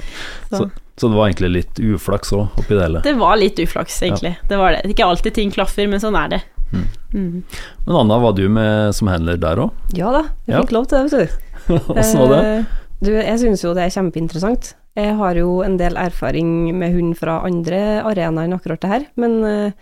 Så. 0.51 0.65
Så 0.99 1.09
det 1.11 1.17
var 1.19 1.27
egentlig 1.29 1.51
litt 1.57 1.79
uflaks 1.83 2.31
òg, 2.35 2.45
oppi 2.59 2.75
det 2.77 2.83
hele. 2.85 3.01
Det 3.03 3.15
var 3.19 3.39
litt 3.41 3.59
uflaks, 3.59 3.97
egentlig. 4.07 4.37
Det 4.51 4.59
var 4.59 4.77
det. 4.77 4.83
Ikke 4.95 5.07
alltid 5.11 5.35
ting 5.35 5.51
klaffer, 5.55 5.89
men 5.91 6.03
sånn 6.03 6.15
er 6.19 6.29
det. 6.37 6.43
Mm. 6.75 6.85
Mm. 7.15 7.43
Men 7.87 7.97
Anna, 8.03 8.19
var 8.23 8.33
du 8.39 8.45
med 8.51 8.95
som 8.95 9.11
handler 9.11 9.39
der 9.43 9.59
òg? 9.63 9.75
Ja 9.99 10.11
da, 10.15 10.25
jeg 10.47 10.55
Ja. 10.55 10.63
fikk 10.63 10.75
lov 10.77 10.87
til 10.91 10.99
det, 10.99 11.11
vet 11.11 11.35
du. 11.35 11.75
Åssen 11.99 12.21
var 12.23 12.31
det? 12.35 12.41
Eh, 12.47 12.81
Du, 13.05 13.11
jeg 13.13 13.39
syns 13.43 13.63
jo 13.67 13.75
det 13.77 13.83
er 13.85 13.93
kjempeinteressant. 13.93 14.71
Jeg 14.97 15.17
har 15.19 15.35
jo 15.37 15.59
en 15.67 15.75
del 15.77 15.97
erfaring 15.99 16.71
med 16.79 16.95
hund 16.95 17.17
fra 17.19 17.41
andre 17.45 18.01
arenaer 18.07 18.47
enn 18.47 18.55
akkurat 18.57 18.81
det 18.81 18.91
her, 18.93 19.03
men 19.21 19.35
eh, 19.45 19.73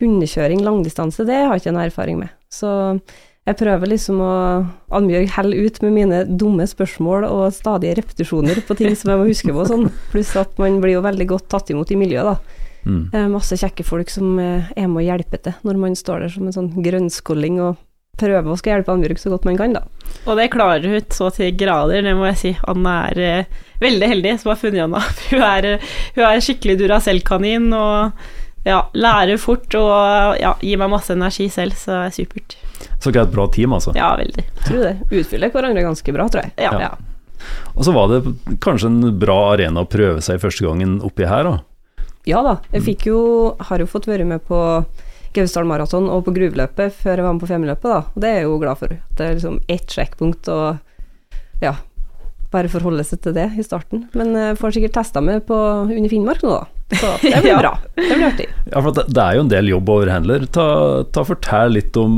hundekjøring 0.00 0.62
langdistanse, 0.64 1.26
det 1.26 1.40
har 1.40 1.56
jeg 1.56 1.64
ikke 1.66 1.74
noe 1.76 1.88
erfaring 1.88 2.20
med. 2.20 2.34
Så 2.52 2.70
jeg 3.48 3.56
prøver 3.56 3.88
liksom 3.88 4.20
å 4.20 4.32
Annbjørg 4.98 5.32
helle 5.38 5.64
ut 5.64 5.80
med 5.84 5.94
mine 5.94 6.22
dumme 6.28 6.66
spørsmål 6.68 7.26
og 7.30 7.46
stadige 7.56 7.96
repetisjoner 8.00 8.60
på 8.68 8.76
ting 8.76 8.96
som 8.98 9.12
jeg 9.12 9.20
må 9.20 9.28
huske 9.28 9.52
på 9.54 9.62
og 9.64 9.70
sånn, 9.70 9.90
pluss 10.12 10.34
at 10.36 10.56
man 10.60 10.80
blir 10.82 10.98
jo 10.98 11.04
veldig 11.06 11.28
godt 11.30 11.48
tatt 11.54 11.72
imot 11.72 11.92
i 11.94 12.00
miljøet, 12.00 12.34
da. 12.34 12.64
Mm. 12.88 13.02
Eh, 13.12 13.28
Masse 13.32 13.56
kjekke 13.58 13.84
folk 13.84 14.12
som 14.12 14.38
eh, 14.40 14.68
er 14.76 14.86
med 14.88 15.02
og 15.02 15.08
hjelpe 15.08 15.40
til 15.42 15.56
når 15.66 15.80
man 15.80 15.96
står 15.98 16.24
der 16.24 16.32
som 16.32 16.46
en 16.48 16.54
sånn 16.54 16.70
grønnskolling 16.84 17.58
og 17.60 17.80
prøver 18.18 18.50
å 18.50 18.56
skal 18.58 18.76
hjelpe 18.76 18.94
Annbjørg 18.94 19.20
så 19.22 19.32
godt 19.32 19.46
man 19.48 19.58
kan, 19.60 19.76
da. 19.76 19.84
Og 20.26 20.38
det 20.38 20.48
klarer 20.52 20.84
hun 20.84 21.08
så 21.14 21.30
til 21.34 21.54
grader, 21.56 22.02
det 22.04 22.16
må 22.18 22.26
jeg 22.30 22.40
si. 22.40 22.52
Anne 22.68 22.94
er 23.08 23.22
eh, 23.24 23.64
veldig 23.82 24.10
heldig 24.12 24.34
som 24.42 24.52
har 24.52 24.60
funnet 24.60 24.84
henne. 24.84 25.02
Hun 25.30 25.44
er, 25.46 25.68
hun 26.16 26.24
er 26.26 26.42
skikkelig 26.42 26.78
Duracell-kanin 26.80 27.70
og 27.76 28.24
ja, 28.66 28.80
lærer 28.94 29.38
fort 29.40 29.74
og 29.78 30.38
ja, 30.40 30.54
gir 30.64 30.80
meg 30.80 30.90
masse 30.92 31.14
energi 31.14 31.48
selv, 31.52 31.76
så 31.78 31.94
det 31.94 32.08
er 32.08 32.16
supert. 32.16 32.56
Så 32.98 33.12
ikke 33.12 33.24
et 33.26 33.34
bra 33.34 33.46
team, 33.54 33.74
altså. 33.76 33.94
Ja, 33.96 34.12
veldig. 34.18 34.44
Tror 34.64 34.82
det. 34.84 34.94
Utfyller 35.10 35.52
hverandre 35.54 35.86
ganske 35.86 36.14
bra, 36.14 36.28
tror 36.32 36.46
jeg. 36.46 36.54
Ja. 36.66 36.74
Ja. 36.88 36.92
Og 37.74 37.84
så 37.86 37.94
var 37.94 38.10
det 38.10 38.22
kanskje 38.64 38.90
en 38.90 39.18
bra 39.18 39.38
arena 39.54 39.84
å 39.84 39.90
prøve 39.90 40.22
seg 40.24 40.40
første 40.42 40.66
gangen 40.66 40.98
oppi 41.06 41.28
her, 41.28 41.46
da. 41.46 41.58
Ja 42.28 42.42
da, 42.44 42.58
jeg 42.74 42.84
fikk 42.84 43.06
jo, 43.08 43.20
har 43.70 43.80
jo 43.80 43.86
fått 43.88 44.08
være 44.10 44.26
med 44.28 44.42
på 44.44 44.58
Gausdal 45.36 45.68
Maraton 45.68 46.10
og 46.12 46.26
på 46.26 46.34
gruveløpet 46.36 46.96
før 46.98 47.14
jeg 47.14 47.24
var 47.24 47.36
med 47.36 47.40
på 47.40 47.48
femmeløpet, 47.48 47.88
da. 47.88 48.00
Og 48.10 48.24
det 48.24 48.30
er 48.30 48.40
jeg 48.40 48.48
jo 48.48 48.58
glad 48.60 48.80
for. 48.80 48.92
Det 48.92 49.24
er 49.24 49.36
liksom 49.38 49.60
ett 49.70 49.94
sjekkpunkt 49.94 50.50
og 50.52 51.62
ja, 51.64 51.76
bare 52.52 52.72
forholde 52.72 53.06
seg 53.06 53.22
til 53.24 53.36
det 53.36 53.46
i 53.56 53.64
starten. 53.64 54.08
Men 54.18 54.34
jeg 54.36 54.58
får 54.60 54.76
sikkert 54.76 54.98
testa 54.98 55.22
meg 55.24 55.46
på 55.48 55.56
under 55.86 56.10
Finnmark 56.12 56.44
nå, 56.44 56.58
da. 56.58 56.77
Så 56.88 57.08
det 57.22 57.40
blir 57.44 57.50
Ja. 57.52 57.58
bra. 57.60 57.72
Det 57.96 58.06
blir 58.16 58.26
artig. 58.30 58.46
Ja, 58.72 58.80
for 58.80 58.92
det, 58.96 59.04
det 59.12 59.20
er 59.24 59.34
jo 59.36 59.42
en 59.44 59.50
del 59.52 59.66
jobb 59.68 59.90
over 59.92 60.08
handler. 60.08 60.46
Ta, 60.54 60.64
ta 61.12 61.24
Fortell 61.28 61.74
litt 61.76 61.96
om 62.00 62.14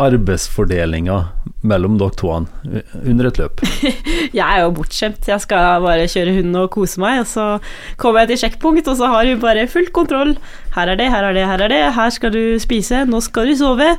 arbeidsfordelinga 0.00 1.18
mellom 1.64 1.98
dere 2.00 2.16
to 2.16 2.30
under 2.32 3.28
et 3.28 3.38
løp. 3.40 3.60
Jeg 4.38 4.44
er 4.44 4.62
jo 4.64 4.70
bortskjemt. 4.78 5.28
Jeg 5.28 5.40
skal 5.44 5.82
bare 5.84 6.06
kjøre 6.10 6.34
hund 6.38 6.56
og 6.60 6.70
kose 6.74 7.00
meg, 7.02 7.20
og 7.24 7.28
så 7.30 7.46
kommer 8.00 8.24
jeg 8.24 8.32
til 8.34 8.40
sjekkpunkt, 8.44 8.88
og 8.90 8.96
så 9.00 9.08
har 9.12 9.28
hun 9.28 9.40
bare 9.42 9.66
full 9.70 9.88
kontroll. 9.96 10.34
Her 10.74 10.90
er 10.92 10.98
det, 10.98 11.10
her 11.12 11.28
er 11.28 11.36
det, 11.36 11.44
her 11.48 11.64
er 11.68 11.72
det. 11.72 11.82
Her 11.96 12.10
skal 12.16 12.32
du 12.34 12.40
spise, 12.62 13.04
nå 13.08 13.20
skal 13.24 13.48
du 13.52 13.54
sove, 13.60 13.90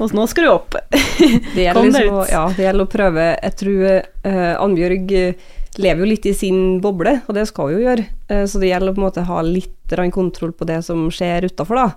og 0.00 0.16
nå 0.16 0.24
skal 0.32 0.48
du 0.48 0.52
opp. 0.52 0.76
Det 0.90 1.66
gjelder, 1.66 1.76
Kom 1.76 1.92
deg 1.92 2.00
liksom, 2.08 2.16
å- 2.16 2.24
ut. 2.24 2.32
ja, 2.32 2.44
det 2.56 2.66
gjelder 2.68 2.88
å 2.88 2.90
prøve 2.96 3.26
Jeg 3.36 3.56
tror 3.60 3.84
uh, 3.92 4.54
Annbjørg 4.64 5.12
eh, 5.20 5.52
lever 5.82 6.02
jo 6.02 6.10
litt 6.10 6.26
i 6.28 6.34
sin 6.36 6.80
boble, 6.84 7.20
og 7.26 7.36
det 7.36 7.46
skal 7.50 7.70
vi 7.70 7.78
jo 7.78 7.86
gjøre. 7.86 8.04
Eh, 8.32 8.44
så 8.48 8.60
det 8.62 8.70
gjelder 8.70 8.92
å 8.92 8.96
på 8.96 9.02
en 9.02 9.06
måte 9.06 9.26
ha 9.28 9.40
litt 9.44 9.96
kontroll 10.14 10.52
på 10.56 10.68
det 10.68 10.82
som 10.86 11.06
skjer 11.12 11.48
utafor, 11.50 11.80
da. 11.80 11.88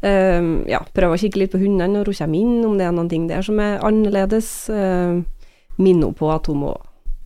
Eh, 0.00 0.40
ja, 0.70 0.80
prøve 0.96 1.16
å 1.16 1.20
kikke 1.20 1.42
litt 1.42 1.54
på 1.54 1.60
hundene 1.60 1.92
når 1.98 2.12
hun 2.12 2.20
kommer 2.22 2.40
inn, 2.40 2.54
om 2.66 2.78
det 2.78 2.86
er 2.88 2.94
noen 2.96 3.10
ting 3.10 3.26
der 3.30 3.44
som 3.46 3.60
er 3.62 3.82
annerledes. 3.86 4.52
Eh, 4.72 5.20
minne 5.80 6.10
henne 6.10 6.16
på 6.16 6.30
at 6.32 6.48
hun 6.50 6.62
må 6.66 6.76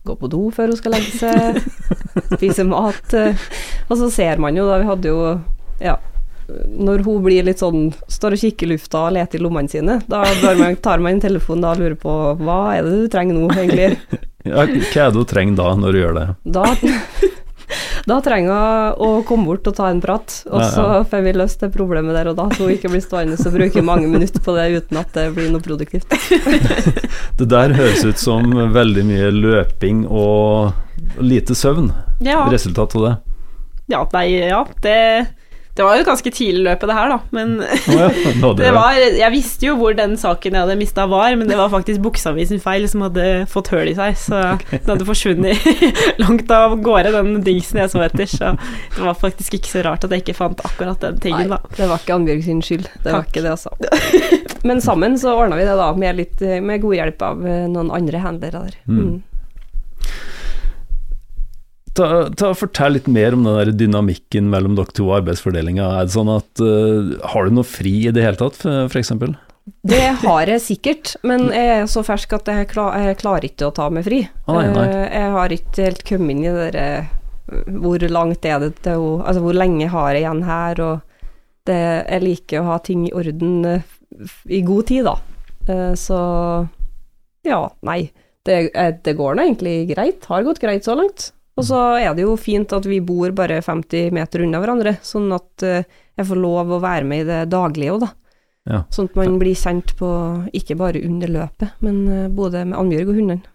gå 0.05 0.13
på 0.21 0.29
do 0.29 0.43
før 0.53 0.69
hun 0.71 0.77
skal 0.79 0.93
legge 0.93 1.15
seg, 1.17 1.63
spise 2.37 2.63
mat. 2.67 3.15
Og 3.89 3.95
så 3.97 4.11
ser 4.13 4.39
man 4.39 4.55
jo 4.55 4.67
da, 4.69 4.77
vi 4.79 4.91
hadde 4.91 5.09
jo 5.11 5.23
ja, 5.81 5.97
når 6.47 7.03
hun 7.05 7.23
blir 7.25 7.45
litt 7.47 7.61
sånn 7.63 7.89
står 8.11 8.35
og 8.35 8.43
kikker 8.43 8.69
i 8.69 8.75
lufta 8.75 9.07
og 9.07 9.15
leter 9.17 9.41
i 9.41 9.43
lommene 9.43 9.71
sine, 9.71 9.97
da 10.07 10.21
man, 10.59 10.77
tar 10.77 11.01
man 11.01 11.15
en 11.15 11.25
telefon 11.25 11.65
da 11.65 11.73
og 11.73 11.81
lurer 11.81 11.97
på 11.99 12.13
hva 12.41 12.59
er 12.75 12.85
det 12.85 13.01
du 13.01 13.11
trenger 13.11 13.39
nå, 13.39 13.49
egentlig. 13.57 14.21
Ja, 14.45 14.61
hva 14.65 15.05
er 15.07 15.11
det 15.11 15.17
du 15.17 15.23
trenger 15.27 15.57
da, 15.57 15.71
når 15.81 15.91
du 15.95 15.99
gjør 16.03 16.17
det? 16.19 16.25
Da, 16.55 16.63
da 18.09 18.17
trenger 18.21 18.53
hun 18.53 19.01
å 19.01 19.23
komme 19.25 19.47
bort 19.49 19.65
og 19.71 19.75
ta 19.77 19.87
en 19.89 20.01
prat, 20.03 20.35
og 20.51 20.61
Ja, 20.61 20.67
så 20.69 20.83
ja. 20.91 20.99
får 21.09 21.23
vi 21.25 21.33
løst 21.33 21.63
det 21.65 21.71
problemet 21.73 22.13
der 22.17 22.29
og 22.29 22.37
da, 22.37 22.45
så 22.53 22.67
hun 22.67 22.75
ikke 22.75 22.91
blir 22.93 23.01
stående 23.01 23.39
og 23.41 23.55
bruke 23.55 23.81
mange 23.85 24.09
minutter 24.11 24.43
på 24.45 24.53
det 24.57 24.67
uten 24.75 24.99
at 25.01 25.09
det 25.17 25.27
blir 25.37 25.49
noe 25.53 25.63
produktivt. 25.65 26.13
Det 27.39 27.47
der 27.51 27.73
høres 27.75 28.05
ut 28.05 28.21
som 28.21 28.53
veldig 28.71 29.01
mye 29.09 29.31
løping 29.35 30.05
og 30.07 30.71
lite 31.19 31.55
søvn. 31.57 31.89
Ja, 32.23 32.45
Resultat 32.51 32.95
av 32.95 33.01
det. 33.09 33.15
ja, 33.91 34.05
nei, 34.13 34.27
ja 34.47 34.61
det, 34.81 34.93
det 35.75 35.83
var 35.83 35.97
jo 35.97 36.03
et 36.05 36.07
ganske 36.07 36.31
tidlig 36.31 36.61
løp, 36.63 36.83
det 36.87 36.95
her, 36.95 37.09
da. 37.11 37.17
Men 37.35 37.57
Å 37.59 37.95
ja, 37.97 38.71
var, 38.77 38.95
jeg 38.95 39.31
visste 39.33 39.67
jo 39.67 39.73
hvor 39.75 39.95
den 39.97 40.15
saken 40.19 40.55
jeg 40.55 40.63
hadde 40.63 40.77
mista 40.79 41.03
var, 41.11 41.35
men 41.35 41.51
det 41.51 41.57
var 41.59 41.67
faktisk 41.73 41.99
buksa 42.05 42.31
mi 42.35 42.45
sin 42.47 42.61
feil 42.63 42.87
som 42.87 43.03
hadde 43.03 43.25
fått 43.51 43.73
høl 43.75 43.91
i 43.91 43.95
seg. 43.97 44.15
Så 44.21 44.39
den 44.71 44.93
hadde 44.93 45.07
forsvunnet 45.09 45.67
langt 46.23 46.53
av 46.55 46.77
gårde, 46.85 47.11
den 47.17 47.43
dingsen 47.43 47.81
jeg 47.83 47.91
så 47.91 48.05
etter. 48.07 48.31
Så 48.31 48.53
det 48.95 49.03
var 49.03 49.19
faktisk 49.19 49.59
ikke 49.59 49.73
så 49.73 49.83
rart 49.89 50.07
at 50.07 50.15
jeg 50.15 50.23
ikke 50.23 50.37
fant 50.39 50.63
akkurat 50.63 51.03
den 51.03 51.19
tingen, 51.19 51.51
da. 51.51 51.59
Nei, 51.59 51.75
det 51.81 51.91
var 51.91 52.03
ikke 52.03 52.19
Annbjørg 52.21 52.47
sin 52.47 52.63
skyld, 52.63 52.89
det 53.03 53.11
var 53.11 53.27
ikke 53.27 53.43
det, 53.43 53.57
altså. 53.57 53.75
Men 54.65 54.79
sammen 54.81 55.19
så 55.19 55.35
ordna 55.35 55.59
vi 55.59 55.67
det 55.67 55.75
da, 55.75 55.91
med, 55.99 56.23
litt, 56.23 56.39
med 56.63 56.87
god 56.87 56.99
hjelp 57.01 57.27
av 57.33 57.43
eh, 57.43 57.65
noen 57.71 57.91
andre 57.93 58.23
handlere 58.23 58.63
der. 58.69 58.79
Mm. 58.87 59.17
Ta, 61.95 62.07
ta 62.35 62.49
Fortell 62.57 62.97
litt 62.97 63.05
mer 63.07 63.35
om 63.37 63.45
den 63.47 63.55
der 63.55 63.71
dynamikken 63.85 64.49
mellom 64.51 64.75
dere 64.75 64.91
to 64.95 65.05
og 65.07 65.21
arbeidsfordelinga. 65.21 65.85
Er 66.01 66.07
det 66.09 66.15
sånn 66.15 66.31
at 66.33 66.61
eh, 66.63 67.13
Har 67.31 67.47
du 67.47 67.55
noe 67.55 67.67
fri 67.67 67.93
i 68.09 68.13
det 68.15 68.25
hele 68.25 68.39
tatt, 68.39 68.59
eksempel? 68.99 69.35
Det 69.87 70.01
har 70.21 70.49
jeg 70.51 70.61
sikkert, 70.61 71.15
men 71.25 71.47
jeg 71.55 71.69
er 71.79 71.87
så 71.89 72.03
fersk 72.05 72.35
at 72.37 72.49
jeg, 72.51 72.67
klar, 72.69 72.93
jeg 73.01 73.17
klarer 73.17 73.47
ikke 73.47 73.69
å 73.71 73.73
ta 73.73 73.87
meg 73.89 74.05
fri. 74.05 74.19
Nei, 74.51 74.65
nei. 74.75 74.83
Eh, 74.91 75.05
Jeg 75.15 75.31
har 75.37 75.55
ikke 75.55 75.87
helt 75.87 76.03
kommet 76.05 76.35
inn 76.35 76.43
i 76.43 76.51
det 76.51 76.65
der 76.67 76.79
eh, 76.81 77.13
Hvor 77.79 78.05
langt 78.11 78.45
er 78.45 78.59
det 78.61 78.71
til 78.85 79.01
å 79.01 79.09
Altså, 79.23 79.41
hvor 79.45 79.57
lenge 79.57 79.87
har 79.89 80.11
jeg 80.13 80.25
igjen 80.25 80.43
her, 80.45 80.83
og 80.85 81.31
det, 81.65 81.79
jeg 81.79 82.25
liker 82.27 82.61
å 82.61 82.67
ha 82.73 82.77
ting 82.85 83.07
i 83.07 83.13
orden 83.17 83.55
i 84.45 84.59
god 84.67 84.85
tid, 84.91 85.07
da. 85.07 85.15
Så 85.97 86.17
ja, 87.47 87.63
nei. 87.87 88.11
Det, 88.45 88.59
det 89.01 89.15
går 89.17 89.33
nå 89.39 89.47
egentlig 89.47 89.73
greit. 89.89 90.27
Har 90.29 90.45
gått 90.45 90.61
greit 90.61 90.85
så 90.85 90.93
langt. 90.93 91.31
Og 91.55 91.63
så 91.63 91.79
er 92.01 92.11
det 92.17 92.25
jo 92.25 92.35
fint 92.39 92.73
at 92.75 92.83
vi 92.89 92.97
bor 92.99 93.31
bare 93.35 93.61
50 93.63 94.09
meter 94.15 94.43
unna 94.43 94.59
hverandre, 94.59 94.97
sånn 95.07 95.29
at 95.35 95.63
eh, 95.63 95.85
jeg 96.19 96.27
får 96.27 96.39
lov 96.41 96.73
å 96.75 96.81
være 96.83 97.07
med 97.07 97.23
i 97.23 97.27
det 97.29 97.41
daglige 97.53 97.93
òg, 97.95 98.03
da. 98.03 98.09
Ja. 98.65 98.79
Sånn 98.91 99.07
at 99.11 99.15
man 99.19 99.35
blir 99.39 99.55
kjent 99.55 99.93
på 99.99 100.09
ikke 100.57 100.75
bare 100.79 101.03
under 101.05 101.31
løpet, 101.31 101.75
men 101.85 102.01
eh, 102.11 102.25
både 102.33 102.65
med 102.67 102.79
Annbjørg 102.79 103.11
og 103.13 103.19
hundene. 103.21 103.51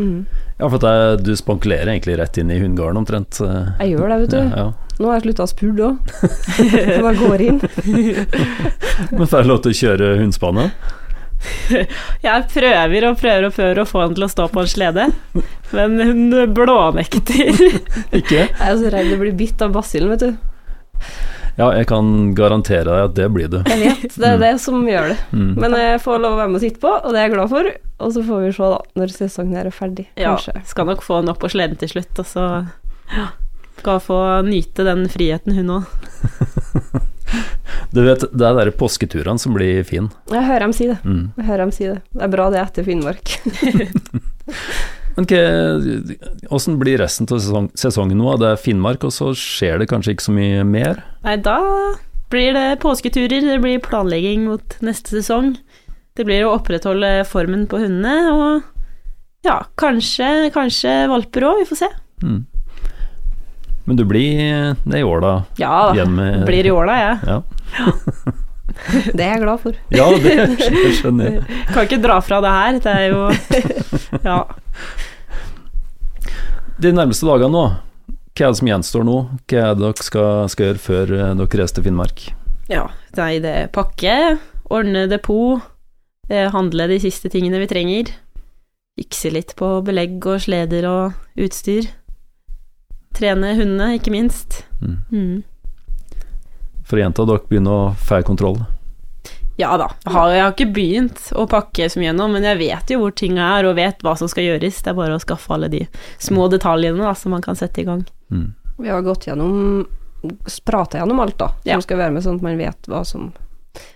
Mm. 0.00 0.24
Ja, 0.58 0.66
for 0.72 0.80
at 0.88 1.20
du 1.22 1.34
spankulerer 1.36 1.92
egentlig 1.92 2.16
rett 2.18 2.38
inn 2.40 2.50
i 2.50 2.56
hundegarden 2.58 3.02
omtrent. 3.02 3.38
eh. 3.44 3.68
Jeg 3.84 3.94
gjør 3.94 4.08
det, 4.10 4.18
vet 4.24 4.34
du. 4.34 4.56
Ja, 4.56 4.66
Nå 4.94 5.08
har 5.10 5.16
jeg 5.18 5.24
slutta 5.26 5.44
å 5.44 5.50
spurte 5.50 5.86
òg. 5.90 5.96
Bare 7.02 7.14
går 7.24 7.42
inn. 7.42 7.58
Men 9.18 9.26
får 9.26 9.40
jeg 9.42 9.50
lov 9.50 9.62
til 9.64 9.74
å 9.74 9.78
kjøre 9.82 10.10
hundspannet? 10.22 10.92
Jeg 12.26 12.46
prøver 12.54 13.06
og 13.10 13.18
prøver 13.20 13.46
og 13.48 13.54
prøver 13.56 13.80
å 13.82 13.86
få 13.88 14.02
han 14.04 14.16
til 14.16 14.26
å 14.26 14.30
stå 14.32 14.48
på 14.52 14.64
en 14.64 14.70
slede, 14.70 15.06
men 15.74 16.00
hun 16.00 16.34
blånekter. 16.56 17.52
Ikke? 18.18 18.46
Jeg 18.48 18.66
er 18.70 18.76
så 18.80 18.92
redd 18.94 19.12
du 19.12 19.16
blir 19.20 19.36
bitt 19.38 19.62
av 19.64 19.74
basillen, 19.76 20.14
vet 20.14 20.24
du. 20.24 20.52
Ja, 21.54 21.68
jeg 21.76 21.86
kan 21.86 22.08
garantere 22.34 22.88
deg 22.88 23.04
at 23.08 23.12
det 23.14 23.28
blir 23.30 23.50
du. 23.52 23.60
Jeg 23.70 23.78
vet, 23.84 24.16
det 24.18 24.30
er 24.32 24.40
det 24.42 24.52
som 24.62 24.80
gjør 24.88 25.12
det. 25.12 25.18
Mm. 25.30 25.52
Men 25.62 25.76
jeg 25.78 26.00
får 26.02 26.18
lov 26.24 26.34
å 26.34 26.40
være 26.40 26.50
med 26.50 26.58
og 26.58 26.64
sitte 26.64 26.82
på, 26.82 26.90
og 26.96 27.14
det 27.14 27.20
er 27.20 27.28
jeg 27.28 27.34
glad 27.36 27.52
for. 27.52 27.68
Og 28.02 28.14
så 28.16 28.24
får 28.26 28.42
vi 28.42 28.50
se, 28.56 28.70
da, 28.72 28.80
når 28.98 29.12
sesongen 29.14 29.60
er 29.60 29.70
ferdig, 29.74 30.08
Ja, 30.18 30.32
kanskje. 30.34 30.56
skal 30.72 30.88
nok 30.90 31.04
få 31.06 31.20
henne 31.20 31.30
opp 31.34 31.42
på 31.44 31.52
sleden 31.54 31.78
til 31.78 31.92
slutt, 31.94 32.18
og 32.18 32.26
så 32.26 32.46
ja, 33.14 33.28
skal 33.78 34.02
få 34.02 34.18
nyte 34.48 34.86
den 34.88 35.06
friheten, 35.12 35.54
hun 35.60 35.76
òg. 35.78 35.84
Du 37.94 38.00
vet, 38.02 38.24
det 38.34 38.46
er 38.48 38.66
de 38.66 38.74
påsketurene 38.74 39.38
som 39.38 39.54
blir 39.54 39.84
fin. 39.86 40.08
Jeg 40.32 40.46
hører 40.48 40.66
dem 40.66 40.74
si 40.74 40.88
det. 40.90 40.98
Mm. 41.06 41.28
Jeg 41.38 41.46
hører 41.46 41.62
dem 41.62 41.74
si 41.74 41.86
det. 41.86 42.00
Det 42.10 42.24
er 42.26 42.32
bra 42.32 42.48
det 42.50 42.60
etter 42.64 42.86
Finnmark. 42.86 43.36
Men 45.14 45.28
hvordan 45.30 46.78
blir 46.80 46.98
resten 46.98 47.28
av 47.30 47.38
sesong, 47.38 47.68
sesongen 47.78 48.18
nå? 48.18 48.32
Det 48.42 48.48
er 48.50 48.58
Finnmark, 48.58 49.06
og 49.06 49.14
så 49.14 49.30
skjer 49.38 49.78
det 49.78 49.88
kanskje 49.92 50.16
ikke 50.16 50.26
så 50.26 50.34
mye 50.34 50.64
mer? 50.66 51.04
Nei, 51.22 51.36
da 51.38 51.60
blir 52.34 52.56
det 52.56 52.80
påsketurer, 52.82 53.46
det 53.46 53.60
blir 53.62 53.82
planlegging 53.84 54.48
mot 54.48 54.74
neste 54.82 55.14
sesong. 55.14 55.54
Det 56.18 56.26
blir 56.26 56.48
å 56.48 56.56
opprettholde 56.56 57.20
formen 57.30 57.68
på 57.70 57.78
hundene, 57.84 58.16
og 58.34 59.46
ja, 59.46 59.60
kanskje, 59.78 60.50
kanskje 60.54 61.04
valper 61.12 61.46
òg, 61.46 61.62
vi 61.62 61.70
får 61.70 61.82
se. 61.84 61.90
Mm. 62.24 62.42
Men 63.84 63.96
du 63.98 64.04
blir 64.08 64.74
det 64.84 64.98
i 64.98 65.04
åla? 65.04 65.34
Ja 65.60 65.92
Igjen 65.92 66.14
med 66.16 66.46
blir 66.48 66.64
i 66.66 66.72
åla, 66.72 66.94
jeg. 66.96 67.18
Ja, 67.28 67.42
Det 69.14 69.20
er 69.22 69.34
jeg 69.36 69.42
glad 69.44 69.60
for. 69.62 69.76
ja 69.94 70.06
det 70.24 70.34
skjønner 70.98 71.28
jeg. 71.28 71.42
Kan 71.74 71.84
ikke 71.86 72.00
dra 72.02 72.16
fra 72.24 72.40
det 72.42 72.52
her, 72.54 72.78
det 72.82 72.94
er 72.94 73.04
jo 73.12 73.20
Ja. 74.30 74.38
De 76.80 76.90
nærmeste 76.96 77.28
dagene 77.28 77.52
nå, 77.54 77.64
hva 78.34 78.48
er 78.48 78.50
det 78.50 78.58
som 78.58 78.70
gjenstår 78.72 79.04
nå? 79.06 79.18
Hva 79.46 79.60
er 79.60 79.76
det 79.76 79.84
dere 79.84 80.06
skal, 80.08 80.48
skal 80.50 80.66
gjøre 80.70 80.82
før 80.82 81.12
eh, 81.14 81.34
dere 81.38 81.60
reiser 81.60 81.76
til 81.78 81.86
Finnmark? 81.86 82.24
Ja, 82.72 82.86
nei, 83.20 83.32
det 83.44 83.52
er 83.60 83.70
pakke, 83.72 84.16
ordne 84.72 85.04
depot, 85.12 85.62
eh, 86.32 86.48
handle 86.50 86.88
de 86.90 86.98
siste 87.04 87.30
tingene 87.30 87.60
vi 87.62 87.68
trenger, 87.70 88.10
fikse 88.98 89.30
litt 89.34 89.54
på 89.58 89.68
belegg 89.86 90.18
og 90.26 90.42
sleder 90.48 90.88
og 90.90 91.38
utstyr. 91.46 91.86
Trene 93.14 93.54
hundene, 93.54 93.94
ikke 93.98 94.10
minst. 94.14 94.62
Mm. 94.82 94.96
Mm. 95.12 95.42
For 96.84 96.98
å 96.98 97.04
gjenta, 97.04 97.24
dere 97.28 97.44
begynner 97.48 97.74
å 97.74 97.92
få 97.96 98.20
kontroll. 98.26 98.58
Ja 99.56 99.76
da, 99.78 99.86
jeg 100.02 100.10
har, 100.16 100.30
jeg 100.34 100.42
har 100.42 100.52
ikke 100.56 100.72
begynt 100.74 101.20
å 101.38 101.44
pakke 101.46 101.86
så 101.86 102.00
mye 102.02 102.10
ennå, 102.10 102.26
men 102.32 102.42
jeg 102.42 102.58
vet 102.58 102.90
jo 102.90 102.98
hvor 103.04 103.12
ting 103.14 103.36
er, 103.38 103.68
og 103.68 103.76
vet 103.78 104.02
hva 104.02 104.16
som 104.18 104.26
skal 104.30 104.48
gjøres. 104.48 104.80
Det 104.82 104.90
er 104.90 104.96
bare 104.98 105.14
å 105.14 105.22
skaffe 105.22 105.54
alle 105.54 105.68
de 105.70 105.84
små 106.18 106.48
detaljene 106.50 106.98
da, 106.98 107.12
som 107.14 107.30
man 107.36 107.44
kan 107.44 107.54
sette 107.58 107.84
i 107.84 107.86
gang. 107.86 108.02
Mm. 108.34 108.48
Vi 108.82 108.90
har 108.90 109.04
gått 109.06 109.28
gjennom 109.28 109.84
Prata 110.64 110.96
gjennom 110.98 111.18
alt, 111.20 111.36
da. 111.38 111.50
Som 111.60 111.68
Ja. 111.68 111.80
skal 111.84 111.98
være 112.00 112.12
med, 112.14 112.22
sånn 112.24 112.38
at 112.40 112.42
man 112.46 112.56
vet 112.58 112.86
hva 112.88 113.02
som, 113.04 113.26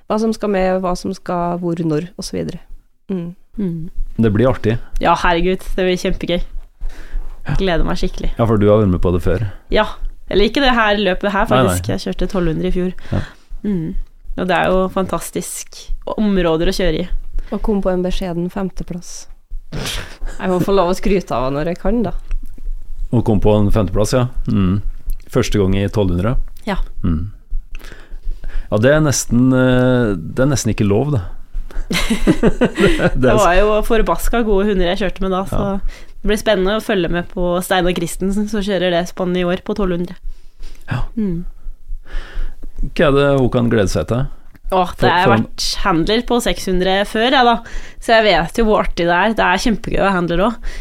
hva 0.06 0.18
som 0.20 0.32
skal 0.36 0.50
med, 0.52 0.82
hva 0.84 0.92
som 0.96 1.14
skal 1.16 1.56
hvor, 1.58 1.74
når, 1.80 2.10
osv. 2.20 2.50
Mm. 3.08 3.34
Mm. 3.56 3.88
Det 4.18 4.30
blir 4.34 4.50
artig. 4.50 4.76
Ja, 5.00 5.14
herregud, 5.16 5.64
det 5.74 5.86
blir 5.88 5.96
kjempegøy. 5.96 6.42
Gleder 7.56 7.84
meg 7.88 7.96
skikkelig. 8.00 8.32
Ja, 8.38 8.44
for 8.46 8.60
du 8.60 8.66
har 8.68 8.82
vært 8.82 8.92
med 8.92 9.00
på 9.04 9.12
det 9.14 9.22
før. 9.24 9.46
Ja. 9.72 9.86
Eller 10.28 10.44
ikke 10.50 10.60
det 10.60 10.74
her 10.76 10.98
løpet 11.00 11.32
her, 11.32 11.46
Nei, 11.48 11.62
nei. 11.62 11.70
faktisk. 11.72 11.88
Jeg 11.88 12.02
kjørte 12.04 12.28
1200 12.28 12.68
i 12.68 12.74
fjor. 12.74 12.92
Ja. 13.14 13.22
Mm. 13.64 13.94
Og 14.38 14.46
det 14.50 14.54
er 14.58 14.68
jo 14.70 14.82
fantastisk 14.94 15.78
områder 16.18 16.68
å 16.70 16.76
kjøre 16.76 17.00
i. 17.02 17.08
Og 17.50 17.62
kom 17.64 17.80
på 17.82 17.90
en 17.90 18.04
beskjeden 18.04 18.50
femteplass. 18.52 19.14
Jeg 19.72 20.50
må 20.52 20.60
få 20.64 20.74
lov 20.76 20.92
å 20.92 20.96
skryte 20.96 21.32
av 21.34 21.48
henne 21.48 21.58
når 21.62 21.72
jeg 21.72 21.80
kan, 21.80 22.02
da. 22.04 22.12
Og 23.08 23.24
kom 23.24 23.40
på 23.40 23.54
en 23.56 23.70
femteplass, 23.72 24.12
ja. 24.14 24.26
Mm. 24.52 24.82
Første 25.32 25.58
gang 25.60 25.74
i 25.76 25.86
1200. 25.88 26.36
Ja. 26.68 26.76
Mm. 27.02 27.30
Ja, 28.68 28.76
det 28.84 28.90
er 28.92 29.00
nesten 29.00 29.46
eh, 29.56 30.10
Det 30.18 30.42
er 30.44 30.50
nesten 30.50 30.74
ikke 30.74 30.84
lov, 30.88 31.14
det. 31.16 31.22
Det, 33.18 33.32
var 33.32 33.54
jo 33.58 33.78
forbaska 33.86 34.42
gode 34.46 34.70
hunder 34.70 34.90
jeg 34.92 35.00
kjørte 35.02 35.24
med 35.24 35.34
da, 35.34 35.42
så 35.48 35.62
det 36.18 36.30
blir 36.30 36.40
spennende 36.40 36.78
å 36.78 36.84
følge 36.84 37.10
med 37.12 37.28
på 37.30 37.56
Steinar 37.64 37.94
Christensen 37.96 38.48
som 38.50 38.64
kjører 38.64 38.94
det 38.94 39.04
spannet 39.10 39.42
i 39.42 39.46
år 39.46 39.62
på 39.66 39.76
1200. 39.76 40.18
Ja. 40.88 41.04
Mm. 41.14 41.44
hva 42.96 43.08
er 43.08 43.16
det 43.16 43.28
hun 43.38 43.50
kan 43.54 43.70
glede 43.72 43.92
seg 43.92 44.08
til? 44.10 44.26
Åh, 44.68 44.90
det 45.00 45.08
har 45.08 45.30
vært 45.30 45.66
handler 45.80 46.22
på 46.28 46.38
600 46.44 47.06
før, 47.08 47.32
jeg, 47.32 47.44
da. 47.46 47.54
Så 48.04 48.18
jeg 48.18 48.26
vet 48.26 48.58
jo 48.60 48.66
hvor 48.68 48.82
artig 48.84 49.06
det 49.08 49.16
er. 49.16 49.36
Det 49.36 49.44
er 49.44 49.62
kjempegøy 49.64 50.00
å 50.00 50.04
være 50.04 50.16
handler 50.18 50.42
òg. 50.44 50.72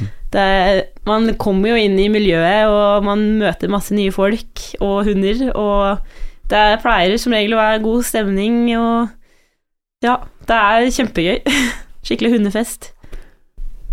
Man 1.07 1.29
kommer 1.39 1.71
jo 1.71 1.77
inn 1.79 1.95
i 2.01 2.09
miljøet, 2.11 2.67
og 2.67 3.05
man 3.07 3.23
møter 3.39 3.71
masse 3.71 3.95
nye 3.95 4.11
folk 4.11 4.65
og 4.83 5.07
hunder, 5.07 5.45
og 5.55 6.51
det 6.51 6.65
pleier 6.83 7.15
som 7.21 7.35
regel 7.35 7.55
å 7.55 7.61
være 7.61 7.83
god 7.85 8.03
stemning, 8.09 8.59
og 8.75 10.03
ja, 10.03 10.17
det 10.47 10.57
er 10.57 10.91
kjempegøy. 10.95 11.39
Skikkelig 12.07 12.37
hundefest. 12.37 12.91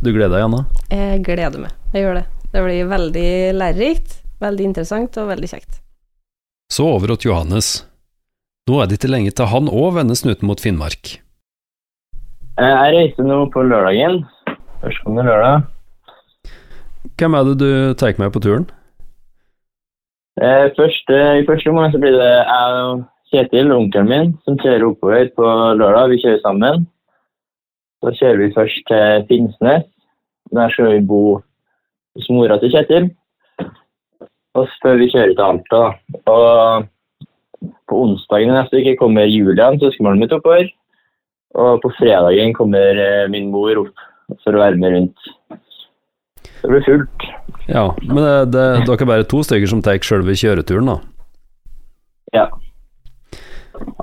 Du 0.04 0.12
gleder 0.12 0.36
deg, 0.36 0.44
Anna? 0.46 0.60
Jeg 0.92 1.22
gleder 1.26 1.58
meg. 1.64 1.72
Jeg 1.94 2.04
gjør 2.04 2.20
det. 2.20 2.26
Det 2.54 2.62
blir 2.62 2.86
veldig 2.90 3.28
lærerikt, 3.58 4.12
veldig 4.44 4.68
interessant 4.68 5.16
og 5.18 5.30
veldig 5.32 5.48
kjekt. 5.50 5.80
Så 6.70 6.86
over 6.86 7.14
til 7.16 7.30
Johannes. 7.32 7.72
Nå 8.68 8.78
er 8.80 8.88
det 8.88 8.96
ikke 9.00 9.10
lenge 9.12 9.32
til 9.36 9.50
han 9.50 9.66
òg 9.68 9.96
vender 9.98 10.16
snuten 10.16 10.48
mot 10.48 10.60
Finnmark. 10.62 11.16
Eh, 12.56 12.70
Jeg 12.70 12.94
reiser 12.94 13.26
nå 13.26 13.40
på 13.52 13.64
lørdagen. 13.66 14.22
Førstkommende 14.84 15.26
lørdag. 15.28 15.66
Hvem 17.18 17.34
er 17.38 17.44
det 17.50 17.56
du 17.60 17.68
tar 18.00 18.14
med 18.18 18.32
på 18.34 18.40
turen? 18.44 18.64
Eh, 20.40 20.70
Første, 20.78 21.18
I 21.40 21.44
første 21.46 21.70
omgang 21.70 21.92
så 21.94 22.00
blir 22.02 22.14
det 22.16 22.30
jeg 22.30 23.04
Kjetil, 23.34 23.72
onkelen 23.74 24.06
min, 24.06 24.28
som 24.46 24.54
kjører 24.60 24.84
oppover 24.86 25.30
på 25.34 25.46
lørdag. 25.80 26.12
Vi 26.12 26.20
kjører 26.22 26.42
sammen. 26.44 26.84
Så 27.98 28.12
kjører 28.20 28.40
vi 28.44 28.54
først 28.54 28.86
til 28.86 29.24
Finnsnes. 29.30 29.88
Der 30.54 30.70
skal 30.70 30.92
vi 30.92 31.00
bo 31.08 31.22
hos 32.14 32.28
mora 32.30 32.60
til 32.62 32.70
Kjetil. 32.70 33.08
Og 34.54 34.68
så 34.68 34.78
før 34.84 35.00
vi 35.00 35.10
kjører 35.10 35.34
til 35.34 35.46
Alta. 35.48 35.82
Og 36.30 36.86
på 37.90 38.00
onsdagen 38.04 38.54
neste 38.54 38.78
uke 38.78 38.94
kommer 39.00 39.26
Julian, 39.26 39.80
søskenbarnet 39.82 40.22
mitt, 40.22 40.36
oppover. 40.36 40.70
Og 41.58 41.82
på 41.82 41.90
fredagen 41.98 42.54
kommer 42.54 43.02
eh, 43.02 43.26
min 43.30 43.50
mor 43.50 43.82
opp 43.82 44.04
for 44.44 44.54
å 44.54 44.62
være 44.62 44.78
med 44.78 44.94
rundt. 44.94 45.32
Det 46.62 46.70
blir 46.70 46.86
fullt. 46.86 47.26
Ja, 47.66 47.88
men 48.04 48.20
det, 48.22 48.36
det, 48.54 48.66
dere 48.86 49.02
er 49.02 49.10
bare 49.10 49.26
to 49.26 49.42
stykker 49.42 49.74
som 49.74 49.82
tar 49.82 49.98
selve 50.06 50.36
kjøreturen, 50.38 50.92
da. 50.92 51.00
Ja. 52.34 52.46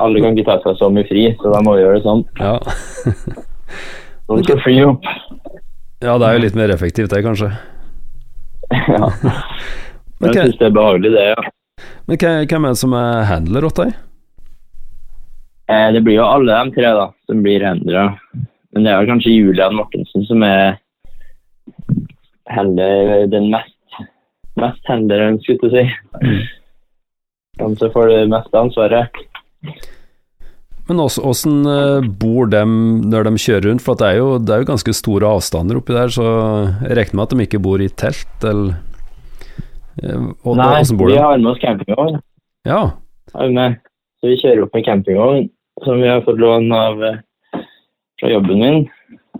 Alle 0.01 0.21
kan 0.23 0.35
ikke 0.35 0.47
ta 0.49 0.57
seg 0.65 0.77
så 0.79 0.89
mye 0.93 1.07
fri, 1.07 1.25
så 1.39 1.51
da 1.53 1.61
må 1.63 1.75
vi 1.77 1.83
gjøre 1.83 1.99
det 1.99 2.05
sånn. 2.07 2.23
Ja. 2.39 2.57
Så 4.27 4.37
vi 4.37 4.43
skal 4.45 4.59
fly 4.63 4.73
opp. 4.87 5.07
ja, 6.03 6.13
det 6.19 6.27
er 6.27 6.35
jo 6.37 6.41
litt 6.45 6.55
mer 6.55 6.71
effektivt, 6.71 7.11
det, 7.11 7.19
kanskje. 7.25 7.49
ja. 8.95 9.09
Men, 10.21 10.29
Jeg 10.29 10.35
syns 10.37 10.59
det 10.59 10.67
er 10.69 10.75
behagelig, 10.75 11.11
det, 11.15 11.25
ja. 11.33 11.49
men 12.07 12.19
hvem 12.21 12.67
er 12.67 12.75
det 12.75 12.79
som 12.79 12.95
er 12.95 13.25
handler 13.27 13.67
åt 13.67 13.81
deg? 13.81 13.91
Eh, 15.71 15.89
Det 15.95 16.03
blir 16.05 16.19
jo 16.19 16.27
alle 16.27 16.55
de 16.61 16.75
tre 16.77 16.93
da, 16.95 17.09
som 17.27 17.43
blir 17.43 17.65
handlere. 17.65 18.05
Men 18.71 18.85
det 18.85 18.91
er 18.93 19.01
vel 19.01 19.11
kanskje 19.11 19.35
Julian 19.35 19.75
Mortensen 19.75 20.23
som 20.29 20.43
er 20.47 20.77
handler, 22.51 23.27
den 23.31 23.49
mest, 23.51 23.99
mest 24.59 24.87
handleren, 24.91 25.39
skulle 25.43 25.71
jeg 25.71 25.91
si. 25.91 26.39
Han 27.59 27.75
som 27.79 27.91
får 27.93 28.11
det 28.11 28.21
meste 28.31 28.63
ansvaret. 28.63 29.21
Men 30.89 30.99
åssen 30.99 31.61
eh, 31.69 32.07
bor 32.19 32.49
dem 32.51 32.71
når 33.11 33.27
de 33.29 33.33
kjører 33.39 33.67
rundt? 33.69 33.83
For 33.85 33.95
det, 33.99 34.07
er 34.09 34.17
jo, 34.19 34.31
det 34.41 34.55
er 34.55 34.63
jo 34.63 34.69
ganske 34.73 34.93
store 34.97 35.29
avstander 35.37 35.77
oppi 35.79 35.93
der, 35.95 36.11
så 36.11 36.25
jeg 36.87 36.97
regner 36.97 37.19
med 37.19 37.23
at 37.27 37.35
de 37.35 37.45
ikke 37.45 37.61
bor 37.63 37.83
i 37.85 37.87
telt, 38.01 38.43
eller 38.43 38.75
eh, 40.01 40.25
og- 40.43 40.57
Nei, 40.57 40.81
vi 40.83 41.17
har 41.21 41.37
med 41.37 41.51
oss 41.53 41.61
campingvogn. 41.61 42.19
Ja. 42.67 42.81
Så 43.31 44.27
vi 44.29 44.35
kjører 44.41 44.65
opp 44.65 44.73
med 44.75 44.85
campingvogn 44.85 45.47
som 45.85 46.01
vi 46.01 46.09
har 46.11 46.21
fått 46.25 46.41
lån 46.41 46.67
av 46.75 47.03
eh, 47.07 47.21
fra 48.19 48.33
jobben 48.33 48.59
min. 48.59 48.81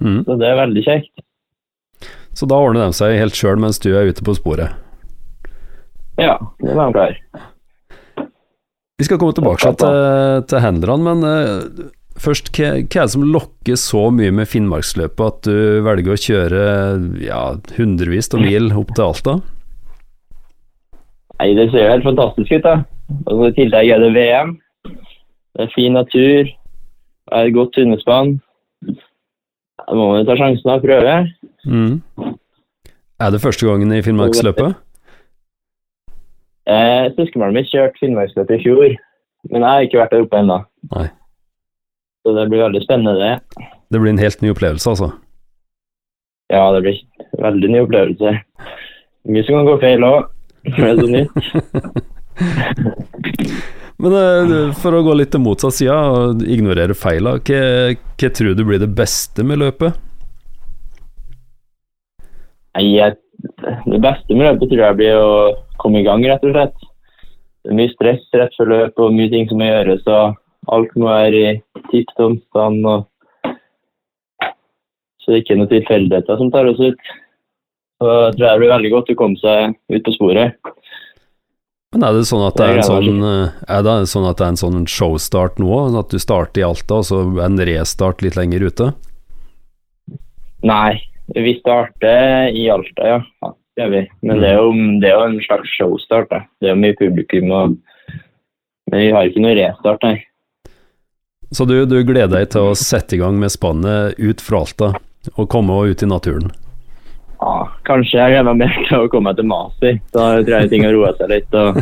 Mm. 0.01 0.24
Så 0.25 0.38
det 0.40 0.48
er 0.48 0.62
veldig 0.62 0.86
kjekt. 0.86 1.25
Så 2.34 2.48
da 2.48 2.56
ordner 2.63 2.88
de 2.88 2.96
seg 2.96 3.18
helt 3.20 3.36
sjøl 3.36 3.60
mens 3.60 3.78
du 3.84 3.92
er 3.98 4.08
ute 4.08 4.24
på 4.24 4.34
sporet. 4.38 4.72
Ja, 6.18 6.38
det 6.62 6.74
var 6.78 6.88
de 6.88 6.94
klar. 6.96 7.18
Vi 9.01 9.08
skal 9.08 9.17
komme 9.17 9.34
tilbake 9.34 9.72
til, 9.81 9.96
til 10.46 10.62
handlerne, 10.62 11.01
men 11.08 11.25
eh, 11.25 11.86
først, 12.22 12.51
hva, 12.53 12.67
hva 12.84 13.00
er 13.01 13.08
det 13.08 13.13
som 13.15 13.24
lokker 13.34 13.79
så 13.81 14.03
mye 14.13 14.34
med 14.38 14.50
Finnmarksløpet 14.51 15.24
at 15.25 15.48
du 15.48 15.79
velger 15.88 16.13
å 16.13 16.20
kjøre 16.22 16.65
ja, 17.25 17.39
hundrevis 17.79 18.29
av 18.29 18.43
mil 18.43 18.70
opp 18.77 18.93
til 18.93 19.08
Alta? 19.08 19.34
Nei, 21.39 21.50
det 21.58 21.72
ser 21.74 21.89
helt 21.89 22.05
fantastisk 22.05 22.53
ut, 22.53 22.67
da. 22.67 22.75
Og 23.34 23.48
I 23.48 23.55
tillegg 23.58 23.89
er 23.89 24.05
det 24.05 24.12
VM. 24.13 24.53
Det 24.86 25.65
er 25.65 25.74
fin 25.74 25.98
natur. 25.98 26.51
Det 26.51 27.39
er 27.39 27.50
et 27.50 27.58
godt 27.58 27.81
hundespann. 27.81 28.36
Da 29.81 29.98
må 29.98 30.12
man 30.12 30.29
ta 30.29 30.38
sjansen 30.38 30.75
og 30.75 30.86
prøve. 30.86 31.17
Mm. 31.65 31.97
Er 33.17 33.34
det 33.34 33.41
første 33.41 33.65
gangen 33.65 33.97
i 33.97 34.04
Finnmarksløpet? 34.06 34.78
Eh, 36.69 37.08
Søskenbarnet 37.15 37.58
mitt 37.58 37.71
kjørte 37.71 37.97
Finnmarksløpet 38.02 38.60
i 38.60 38.63
fjor, 38.65 38.93
men 39.50 39.63
jeg 39.63 39.69
har 39.71 39.88
ikke 39.88 40.02
vært 40.02 40.13
der 40.13 40.26
oppe 40.28 40.41
ennå. 40.41 40.60
Så 42.21 42.36
det 42.38 42.45
blir 42.52 42.62
veldig 42.67 42.84
spennende, 42.84 43.17
det. 43.17 43.65
Det 43.91 44.02
blir 44.02 44.13
en 44.13 44.21
helt 44.21 44.43
ny 44.43 44.54
opplevelse, 44.54 44.93
altså. 44.93 45.10
Ja, 46.54 46.67
det 46.76 46.84
blir 46.86 47.00
en 47.00 47.43
veldig 47.47 47.69
ny 47.74 47.80
opplevelse. 47.88 48.36
Mye 49.32 49.45
som 49.47 49.58
kan 49.58 49.69
gå 49.69 49.76
feil 49.82 50.06
òg. 50.06 50.30
Det 50.78 50.86
er 50.86 50.95
så 51.00 51.08
nytt. 51.10 51.32
Men 54.02 54.15
eh, 54.17 54.71
for 54.82 54.97
å 54.97 55.04
gå 55.06 55.13
litt 55.17 55.32
til 55.34 55.41
motsatt 55.43 55.76
side 55.78 55.93
og 55.93 56.41
ignorere 56.45 56.95
feila, 56.97 57.36
hva, 57.38 57.62
hva 57.93 58.30
tror 58.38 58.56
du 58.58 58.63
blir 58.65 58.82
det 58.82 58.89
beste 58.97 59.45
med 59.45 59.62
løpet? 59.62 59.97
Jeg, 62.82 63.17
det 63.41 64.01
beste 64.04 64.36
med 64.36 64.47
løpet 64.47 64.69
tror 64.71 64.84
jeg 64.86 64.97
blir 64.99 65.17
å 65.17 65.32
komme 65.82 66.01
i 66.01 66.06
gang, 66.08 66.23
rett 66.25 66.43
og 66.45 66.54
slett. 66.56 66.88
Det 67.62 67.71
er 67.71 67.77
mye 67.77 67.93
stress 67.93 68.23
rett 68.38 68.58
før 68.58 68.71
løp 68.71 69.01
og 69.01 69.13
mye 69.13 69.30
ting 69.30 69.47
som 69.49 69.62
må 69.62 69.69
gjøres. 69.69 70.06
og 70.08 70.38
Alt 70.71 70.93
må 70.97 71.10
være 71.10 71.41
i 71.41 71.82
tipp 71.91 72.08
topp 72.17 72.38
stand. 72.49 72.86
og- 72.86 73.08
Så 75.21 75.27
det 75.27 75.36
er 75.36 75.41
ikke 75.41 75.51
er 75.54 75.58
noen 75.58 75.69
tilfeldigheter 75.69 76.38
som 76.38 76.51
tar 76.51 76.65
oss 76.65 76.80
ut. 76.80 76.97
Så 78.01 78.08
jeg 78.10 78.36
tror 78.36 78.47
jeg 78.47 78.54
det 78.54 78.60
blir 78.60 78.75
veldig 78.75 78.91
godt 78.91 79.10
å 79.10 79.15
komme 79.15 79.38
seg 79.38 79.75
ut 79.89 80.04
på 80.04 80.13
sporet. 80.15 80.54
Men 81.93 82.04
er 82.04 82.13
det 82.13 82.23
sånn 82.23 82.47
at 82.47 82.56
det 82.56 82.63
er 82.65 82.71
en 82.71 82.80
er 82.80 82.88
sånn, 82.88 83.21
eh, 83.21 83.51
er 83.67 83.84
det 83.84 84.08
sånn 84.08 84.25
det 84.32 84.41
er 84.41 84.47
en 84.47 84.56
sånn 84.56 84.86
showstart 84.88 85.60
nå? 85.60 85.99
At 85.99 86.10
du 86.10 86.17
starter 86.17 86.62
i 86.62 86.63
Alta, 86.63 86.95
og 86.95 87.04
så 87.04 87.19
en 87.43 87.58
restart 87.58 88.21
litt 88.21 88.36
lenger 88.36 88.62
ute? 88.62 88.93
Nei, 90.63 91.01
vi 91.36 91.56
starter 91.60 92.52
i 92.56 92.70
Alta, 92.70 93.08
ja. 93.08 93.20
ja 93.41 93.54
det 93.76 93.84
gjør 93.84 93.91
vi. 93.94 94.02
Men 94.28 94.41
det 94.41 94.50
er, 94.50 94.58
jo, 94.60 94.72
det 95.02 95.10
er 95.10 95.15
jo 95.15 95.28
en 95.30 95.39
slags 95.46 95.76
showstart. 95.78 96.28
Da. 96.32 96.41
Det 96.60 96.70
er 96.70 96.76
jo 96.76 96.82
mye 96.82 96.98
publikum. 97.00 97.52
og 97.52 97.78
Men 98.91 99.00
vi 99.00 99.12
har 99.15 99.30
ikke 99.30 99.44
noe 99.46 99.56
restart, 99.58 100.04
nei. 100.04 100.17
Så 101.52 101.67
du, 101.67 101.78
du 101.86 101.98
gleder 102.08 102.32
deg 102.32 102.52
til 102.54 102.72
å 102.72 102.76
sette 102.80 103.17
i 103.17 103.22
gang 103.22 103.39
med 103.39 103.52
spannet 103.52 104.20
ut 104.20 104.44
fra 104.44 104.63
Alta, 104.63 104.91
og 105.36 105.50
komme 105.52 105.76
ut 105.88 106.04
i 106.04 106.08
naturen? 106.08 106.52
Ja, 107.41 107.65
kanskje 107.88 108.20
jeg 108.20 108.36
gleder 108.36 108.54
meg 108.54 108.60
mer 108.62 108.76
til 108.88 109.04
å 109.04 109.10
komme 109.12 109.32
meg 109.32 109.39
til 109.39 109.48
Masi. 109.50 109.94
Da 110.15 110.26
tror 110.39 110.56
jeg 110.60 110.72
ting 110.72 110.86
har 110.86 110.96
roa 110.96 111.12
seg 111.17 111.32
litt. 111.32 111.56
Og 111.58 111.80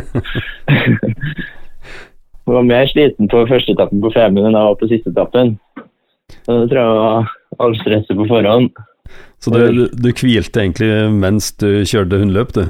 jeg 2.46 2.54
var 2.56 2.66
mer 2.66 2.90
sliten 2.90 3.30
på 3.30 3.44
første 3.50 3.76
etappen 3.76 4.02
på 4.02 4.12
Femund 4.14 4.48
enn 4.48 4.56
jeg 4.56 4.70
var 4.70 4.78
på 4.80 4.90
siste 4.90 5.12
etappen. 5.12 5.54
Så 6.46 6.62
det 6.62 6.70
tror 6.70 6.80
jeg 6.80 6.96
var 7.02 7.34
all 7.60 7.76
stresset 7.82 8.16
på 8.16 8.28
forhånd. 8.30 8.70
Så 9.40 9.50
du, 9.54 9.88
du, 9.88 10.10
hvilte 10.12 10.60
egentlig 10.60 10.90
mens 11.16 11.52
du 11.62 11.82
kjørte 11.88 12.18
hundeløp, 12.20 12.52
du? 12.52 12.64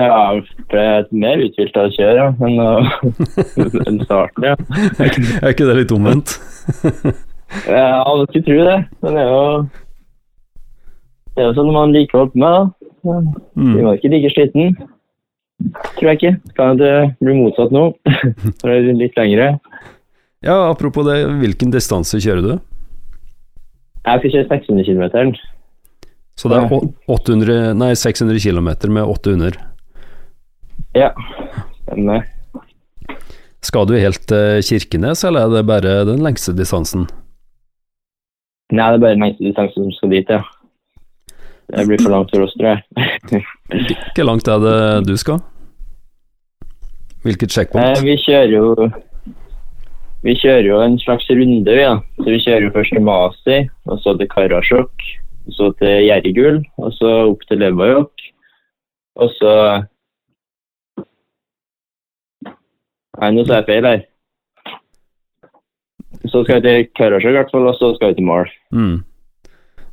Ja, 0.00 0.32
ble 0.68 0.84
mer 1.16 1.40
uthvilt 1.40 1.76
av 1.80 1.86
å 1.88 1.92
kjøre 1.94 2.16
ja, 2.16 2.28
enn 2.44 2.58
å- 2.60 2.84
enn 3.88 4.00
starten, 4.04 4.44
ja. 4.44 4.56
Er 5.00 5.08
ikke- 5.52 5.68
det 5.70 5.76
litt 5.82 5.94
omvendt? 5.96 6.36
Ja, 7.70 8.02
Alle 8.02 8.24
skulle 8.26 8.42
tro 8.42 8.56
det, 8.66 8.78
men 9.04 9.14
det 9.14 9.20
er 9.22 9.28
jo 9.30 9.42
Det 11.36 11.42
er 11.44 11.46
jo 11.46 11.54
sånn 11.54 11.68
man 11.72 11.92
liker 11.94 12.16
å 12.18 12.20
holde 12.24 12.32
på 12.34 12.40
med, 12.42 12.56
da. 12.56 12.62
Vi 13.54 13.62
Mm. 13.62 13.84
var 13.86 13.94
ikke 14.00 14.10
like 14.10 14.30
sliten. 14.34 14.72
Tror 15.96 16.08
jeg 16.10 16.18
ikke. 16.18 16.32
Kan 16.58 16.76
det 16.80 16.90
bli 17.22 17.36
motsatt 17.38 17.70
nå? 17.72 17.84
For 18.60 18.66
det 18.72 18.76
er 18.90 18.98
litt 18.98 19.14
lengre. 19.16 19.46
Ja, 20.42 20.56
apropos 20.72 21.06
det, 21.06 21.20
hvilken 21.40 21.70
distanse 21.72 22.18
kjører 22.18 22.42
du? 22.42 22.52
Jeg 24.06 24.22
skal 24.22 24.32
kjøre 24.32 24.48
600 24.52 24.84
km. 24.86 25.34
Så 26.36 26.50
det 26.52 26.58
er 26.60 26.74
800, 27.10 27.74
nei, 27.80 27.94
600 27.96 28.40
km 28.44 28.68
med 28.92 29.02
800. 29.02 29.56
Ja. 30.94 31.10
Men 31.88 32.10
eh, 32.14 32.22
Skal 33.64 33.88
du 33.88 33.96
helt 33.98 34.26
til 34.28 34.62
Kirkenes, 34.62 35.24
eller 35.24 35.46
er 35.46 35.54
det 35.56 35.66
bare 35.66 36.04
den 36.06 36.22
lengste 36.24 36.54
distansen? 36.56 37.08
nei, 38.74 38.86
det 38.90 38.96
er 38.98 39.02
bare 39.02 39.14
den 39.14 39.22
lengste 39.22 39.46
distansen 39.46 39.84
som 39.86 39.92
skal 39.94 40.10
dit, 40.10 40.30
ja. 40.30 40.42
Det 41.70 41.84
blir 41.86 42.02
for 42.02 42.14
langt 42.14 42.30
for 42.30 42.46
oss, 42.46 42.54
tror 42.58 42.74
jeg. 42.74 43.42
Hvor 44.14 44.26
langt 44.26 44.48
er 44.48 44.62
det 44.62 44.78
du 45.06 45.16
skal? 45.18 45.40
Hvilket 47.26 47.50
sjekkpunkt? 47.50 47.82
checkpoint? 47.82 48.06
vi 48.06 48.16
kjører 48.22 48.52
jo 48.54 48.90
Vi 50.26 50.34
kjører 50.40 50.66
jo 50.66 50.78
en 50.82 50.96
slags 50.98 51.28
runde, 51.30 51.70
vi, 51.70 51.82
da. 51.86 52.00
Så 52.18 52.26
vi 52.26 52.40
kjører 52.42 52.66
jo 52.66 52.72
først 52.74 52.94
til 52.96 53.04
Masi, 53.06 53.58
og 53.86 54.00
så 54.02 54.16
til 54.18 54.28
Karasjok, 54.32 55.04
og 55.46 55.54
så 55.54 55.68
til 55.78 55.92
Gjerrigul, 56.08 56.58
og 56.82 56.94
så 56.96 57.12
opp 57.28 57.46
til 57.46 57.62
Levajok. 57.62 58.26
Og 59.22 59.30
så 59.38 59.52
Nei, 63.16 63.30
nå 63.32 63.46
sa 63.46 63.62
jeg 63.62 63.68
feil 63.70 63.86
her. 63.88 64.02
Så 66.26 66.42
skal 66.42 66.58
vi 66.58 66.66
til 66.66 66.90
Karasjok 66.98 67.32
i 67.32 67.38
hvert 67.38 67.54
fall, 67.54 67.70
og 67.70 67.78
så 67.78 67.94
skal 67.94 68.12
vi 68.12 68.18
til 68.18 68.28
Mal. 68.28 68.50
Mm. 68.74 68.98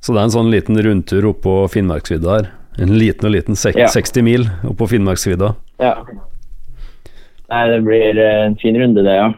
Så 0.03 0.11
det 0.11 0.19
er 0.19 0.25
en 0.27 0.33
sånn 0.33 0.51
liten 0.51 0.81
rundtur 0.83 1.29
oppå 1.29 1.61
Finnmarksvidda 1.71 2.35
her. 2.35 2.51
En 2.83 2.97
liten 2.97 3.29
og 3.29 3.35
liten 3.37 3.55
Ja. 3.77 3.87
60 3.87 4.25
mil 4.25 4.49
oppå 4.67 4.89
Finnmarksvidda. 4.91 5.53
Ja. 5.79 5.93
Nei, 7.53 7.63
det 7.69 7.83
blir 7.85 8.17
eh, 8.17 8.45
en 8.49 8.57
fin 8.57 8.75
runde, 8.81 9.05
det, 9.05 9.13
ja. 9.13 9.29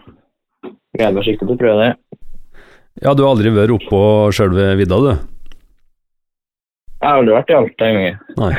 Gleder 0.95 1.15
meg 1.17 1.25
skikkelig 1.27 1.49
til 1.49 1.55
å 1.55 1.59
prøve 1.59 1.83
det. 1.83 1.93
Ja, 3.03 3.11
du 3.11 3.25
har 3.25 3.33
aldri 3.33 3.51
vært 3.51 3.73
oppå 3.75 3.99
sjølve 4.35 4.69
vidda, 4.79 4.99
du? 5.03 5.11
Jeg 6.95 7.09
har 7.09 7.19
aldri 7.19 7.35
vært 7.35 7.51
i 7.51 7.57
Alta 7.57 7.89
engang. 7.91 8.15
Nei. 8.39 8.53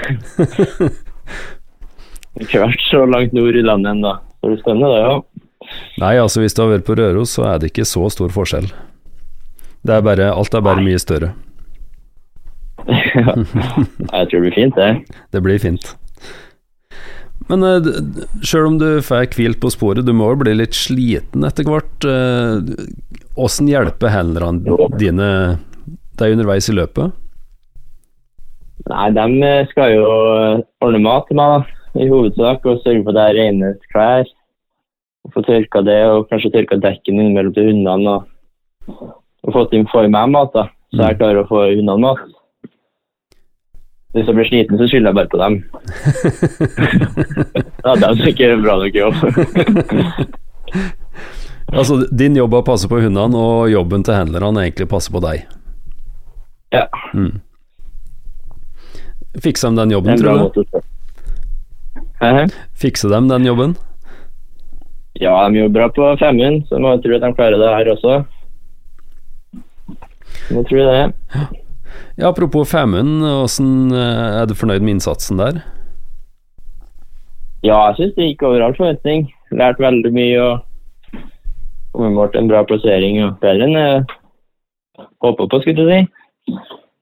Ikke 2.44 2.60
vært 2.60 2.82
så 2.90 3.06
langt 3.08 3.32
nord 3.32 3.56
i 3.56 3.64
landet 3.64 3.94
ennå. 3.94 4.12
Det 4.42 4.50
blir 4.52 4.60
spennende, 4.60 4.92
det, 4.92 5.00
ja. 5.00 5.14
Nei, 6.02 6.12
altså 6.20 6.42
hvis 6.42 6.54
du 6.54 6.60
har 6.62 6.74
vært 6.74 6.86
på 6.86 6.94
Røros, 6.98 7.32
så 7.38 7.46
er 7.48 7.62
det 7.62 7.72
ikke 7.72 7.86
så 7.88 8.04
stor 8.12 8.30
forskjell. 8.34 8.68
Det 9.86 9.94
er 9.96 10.04
bare, 10.04 10.28
alt 10.36 10.54
er 10.54 10.62
bare 10.62 10.84
mye 10.84 11.00
større. 11.00 11.32
Jeg 12.92 14.28
tror 14.28 14.36
det 14.36 14.42
blir 14.44 14.54
fint, 14.54 14.76
det. 14.76 14.90
Det 15.32 15.42
blir 15.42 15.58
fint. 15.62 15.88
Men 17.50 17.62
eh, 17.66 17.78
d- 17.84 18.26
sjøl 18.46 18.72
om 18.72 18.80
du 18.80 18.88
får 19.06 19.28
hvilt 19.36 19.60
på 19.62 19.70
sporet, 19.74 20.06
du 20.06 20.14
må 20.16 20.32
jo 20.32 20.40
bli 20.42 20.56
litt 20.58 20.76
sliten 20.76 21.46
etter 21.46 21.68
hvert. 21.68 22.08
Åssen 23.36 23.68
uh, 23.68 23.72
hjelper 23.76 24.12
hendene 24.12 24.80
dine 24.98 25.30
deg 26.16 26.34
underveis 26.34 26.68
i 26.72 26.76
løpet? 26.76 27.14
Nei, 28.86 29.08
de 29.16 29.26
eh, 29.42 29.66
skal 29.72 29.94
jo 29.96 30.06
ordne 30.84 31.02
mat 31.02 31.26
til 31.28 31.38
meg, 31.38 31.66
da, 31.66 32.00
i 32.02 32.08
hovedsak, 32.10 32.66
og 32.68 32.82
sørge 32.84 33.02
for 33.02 33.14
at 33.14 33.18
jeg 33.18 33.30
har 33.30 33.38
rene 33.40 33.72
klær. 33.92 34.32
Og 35.26 35.34
Få 35.34 35.42
tørka 35.42 35.82
det, 35.82 36.00
og 36.06 36.28
kanskje 36.30 36.52
tørka 36.54 36.78
dekken 36.78 37.18
innimellom 37.18 37.54
til 37.56 37.70
hundene. 37.72 38.16
Og, 38.86 39.14
og 39.42 39.56
få, 39.56 39.64
til, 39.72 39.86
få 39.90 40.04
i 40.06 40.12
meg 40.12 40.30
mat, 40.34 40.52
da, 40.54 40.68
så 40.94 41.08
jeg 41.08 41.18
klarer 41.18 41.42
å 41.42 41.48
få 41.50 41.64
hundene 41.72 41.98
mat. 42.04 42.22
Hvis 44.16 44.26
jeg 44.30 44.36
blir 44.38 44.46
sliten, 44.48 44.78
så 44.80 44.86
skylder 44.88 45.10
jeg 45.10 45.16
bare 45.18 45.28
på 45.28 45.38
dem. 45.42 45.54
ja, 47.84 47.94
de 48.00 48.08
som 48.16 48.28
ikke 48.30 48.42
gjør 48.46 48.54
en 48.56 48.64
bra 48.64 48.76
nok 48.80 48.94
jobb. 49.02 49.16
Altså, 51.74 51.96
din 52.14 52.36
jobb 52.38 52.52
er 52.54 52.60
å 52.62 52.66
passe 52.66 52.86
på 52.86 53.00
hundene, 53.02 53.34
og 53.34 53.66
jobben 53.72 54.04
til 54.06 54.14
handlerne 54.14 54.60
er 54.62 54.68
egentlig 54.68 54.86
å 54.86 54.92
passe 54.92 55.10
på 55.12 55.18
deg. 55.24 55.46
ja, 56.72 56.84
Mm. 57.12 57.40
Fikser 59.42 59.68
de 59.74 59.76
den 59.82 59.90
jobben, 59.92 60.12
en 60.14 60.18
tror 60.22 60.52
du? 60.54 60.62
Fikser 62.78 63.10
de 63.12 63.18
den 63.28 63.44
jobben? 63.50 63.74
Ja, 65.20 65.34
de 65.48 65.58
jobber 65.58 65.74
bra 65.74 65.88
på 65.96 66.18
femhund, 66.22 66.64
så 66.70 66.78
må 66.80 66.94
jeg 66.94 67.02
tro 67.04 67.18
at 67.18 67.24
de 67.26 67.32
klarer 67.36 67.58
det 67.60 67.74
her 67.74 67.90
også. 67.92 68.14
Må 70.54 70.62
tro 70.70 70.86
det. 70.86 71.02
Ja, 72.18 72.28
apropos 72.30 72.70
Femund, 72.70 73.20
hvordan 73.20 73.92
eh, 73.92 74.40
er 74.40 74.46
du 74.48 74.54
fornøyd 74.56 74.80
med 74.84 74.96
innsatsen 74.96 75.36
der? 75.40 75.58
Ja, 77.66 77.76
jeg 77.90 77.96
syns 77.98 78.14
det 78.16 78.28
gikk 78.30 78.44
over 78.46 78.62
all 78.64 78.76
forventning. 78.78 79.26
Lært 79.52 79.80
veldig 79.82 80.12
mye 80.14 80.40
og 80.46 80.62
kommet 81.96 82.32
til 82.32 82.42
en 82.44 82.48
bra 82.50 82.62
plassering. 82.68 83.18
og 83.24 83.36
Bedre 83.42 83.66
enn 83.66 83.76
jeg 83.76 84.04
håpa 85.24 85.46
på, 85.50 85.60
skulle 85.60 85.76
du 85.84 85.90
si. 85.90 86.00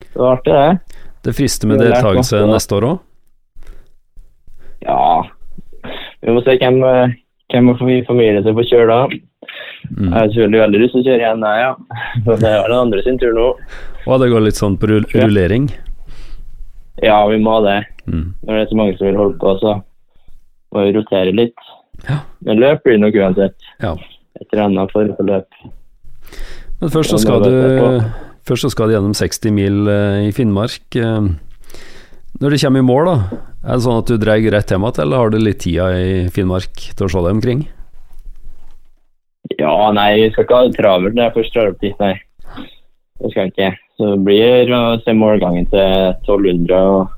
Det 0.05 0.21
var 0.23 0.37
artig, 0.39 0.55
det. 0.55 1.01
Det 1.25 1.35
frister 1.39 1.69
med 1.71 1.81
deltakelse 1.83 2.43
neste 2.51 2.77
år 2.79 2.87
òg? 2.91 2.99
Ja. 4.85 5.23
Vi 6.25 6.33
må 6.35 6.43
se 6.45 6.59
hvem, 6.61 6.81
vi 6.83 6.95
hvem 7.55 7.71
fami- 7.79 8.05
familien 8.09 8.45
som 8.45 8.57
får 8.59 8.69
kjøre 8.73 8.91
da. 8.91 9.19
Mm. 9.91 10.11
Jeg 10.11 10.31
selvfølgelig 10.33 10.63
veldig 10.65 10.81
lyst 10.83 10.95
til 10.97 11.03
å 11.03 11.07
kjøre 11.09 11.23
igjen, 11.23 11.47
jeg, 11.49 11.65
ja. 11.65 12.05
Så 12.25 12.37
det 12.41 12.51
er 12.51 12.69
den 12.69 12.79
andre 12.79 13.05
sin 13.07 13.19
tur 13.21 13.35
nå. 13.37 13.49
Og 14.05 14.21
det 14.23 14.31
går 14.33 14.45
litt 14.47 14.61
sånn 14.61 14.79
på 14.81 14.91
rull 14.91 15.07
rullering? 15.15 15.69
Ja, 17.03 17.19
vi 17.29 17.39
må 17.43 17.59
det. 17.65 17.81
Mm. 18.07 18.35
Når 18.45 18.53
det 18.55 18.61
er 18.63 18.71
så 18.71 18.79
mange 18.79 18.97
som 18.99 19.09
vil 19.09 19.19
holde 19.19 19.39
på, 19.41 19.55
så 19.63 19.79
må 20.75 20.85
vi 20.87 20.97
rotere 20.97 21.35
litt. 21.35 21.71
Ja. 22.09 22.21
Men 22.47 22.61
løp 22.63 22.85
blir 22.85 23.01
nok 23.01 23.17
uansett. 23.19 23.57
Ja. 23.83 23.95
Et 24.41 24.47
eller 24.53 24.67
annet 24.69 24.95
form 24.95 25.15
for 25.17 25.29
løp. 25.29 25.65
Men 26.81 26.93
først 26.93 27.15
så 27.15 27.23
skal 27.23 27.45
du 27.45 27.55
Først 28.45 28.67
så 28.67 28.69
skal 28.75 28.91
du 28.91 28.93
gjennom 28.93 29.15
60 29.17 29.55
mil 29.57 29.87
eh, 29.89 30.27
i 30.29 30.33
Finnmark. 30.37 30.83
Eh, 31.01 31.29
Når 32.43 32.51
du 32.53 32.59
kommer 32.61 32.83
i 32.83 32.85
mål, 32.85 33.07
da, 33.09 33.39
er 33.63 33.79
det 33.79 33.85
sånn 33.87 34.03
at 34.03 34.11
du 34.11 34.19
drar 34.21 34.43
rett 34.53 34.73
hjem 34.75 34.85
igjen, 34.85 35.01
eller 35.01 35.23
har 35.23 35.31
du 35.33 35.39
litt 35.41 35.63
tida 35.65 35.87
i 35.97 36.11
Finnmark 36.35 36.75
til 36.91 37.07
å 37.07 37.09
se 37.09 37.23
deg 37.25 37.39
omkring? 37.39 37.63
Ja, 39.59 39.75
nei, 39.95 40.11
vi 40.23 40.31
skal 40.33 40.47
ikke 40.47 40.59
ha 40.59 40.69
det 40.69 40.79
travelt 40.79 41.17
når 41.17 41.29
jeg 41.29 41.37
først 41.39 41.57
drar 41.57 41.73
opp 41.73 41.83
dit, 41.83 41.99
nei. 42.03 42.15
Det 43.21 43.31
skal 43.31 43.43
jeg 43.45 43.53
ikke. 43.53 43.71
Så 43.95 44.09
det 44.11 44.23
blir 44.27 44.73
å 44.75 44.81
se 45.05 45.15
målgangen 45.15 45.69
til 45.71 45.85
1200 46.25 46.81
og 46.81 47.13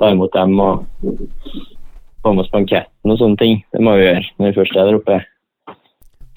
ta 0.00 0.10
imot 0.10 0.32
dem 0.34 0.56
og 0.60 0.86
få 2.22 2.32
med 2.32 2.42
oss 2.44 2.50
banketten 2.54 3.12
og 3.12 3.20
sånne 3.20 3.38
ting. 3.38 3.60
Det 3.70 3.82
må 3.82 3.94
vi 3.98 4.08
gjøre 4.08 4.24
når 4.38 4.48
vi 4.48 4.56
først 4.58 4.76
er 4.76 4.88
der 4.88 4.98
oppe. 4.98 5.20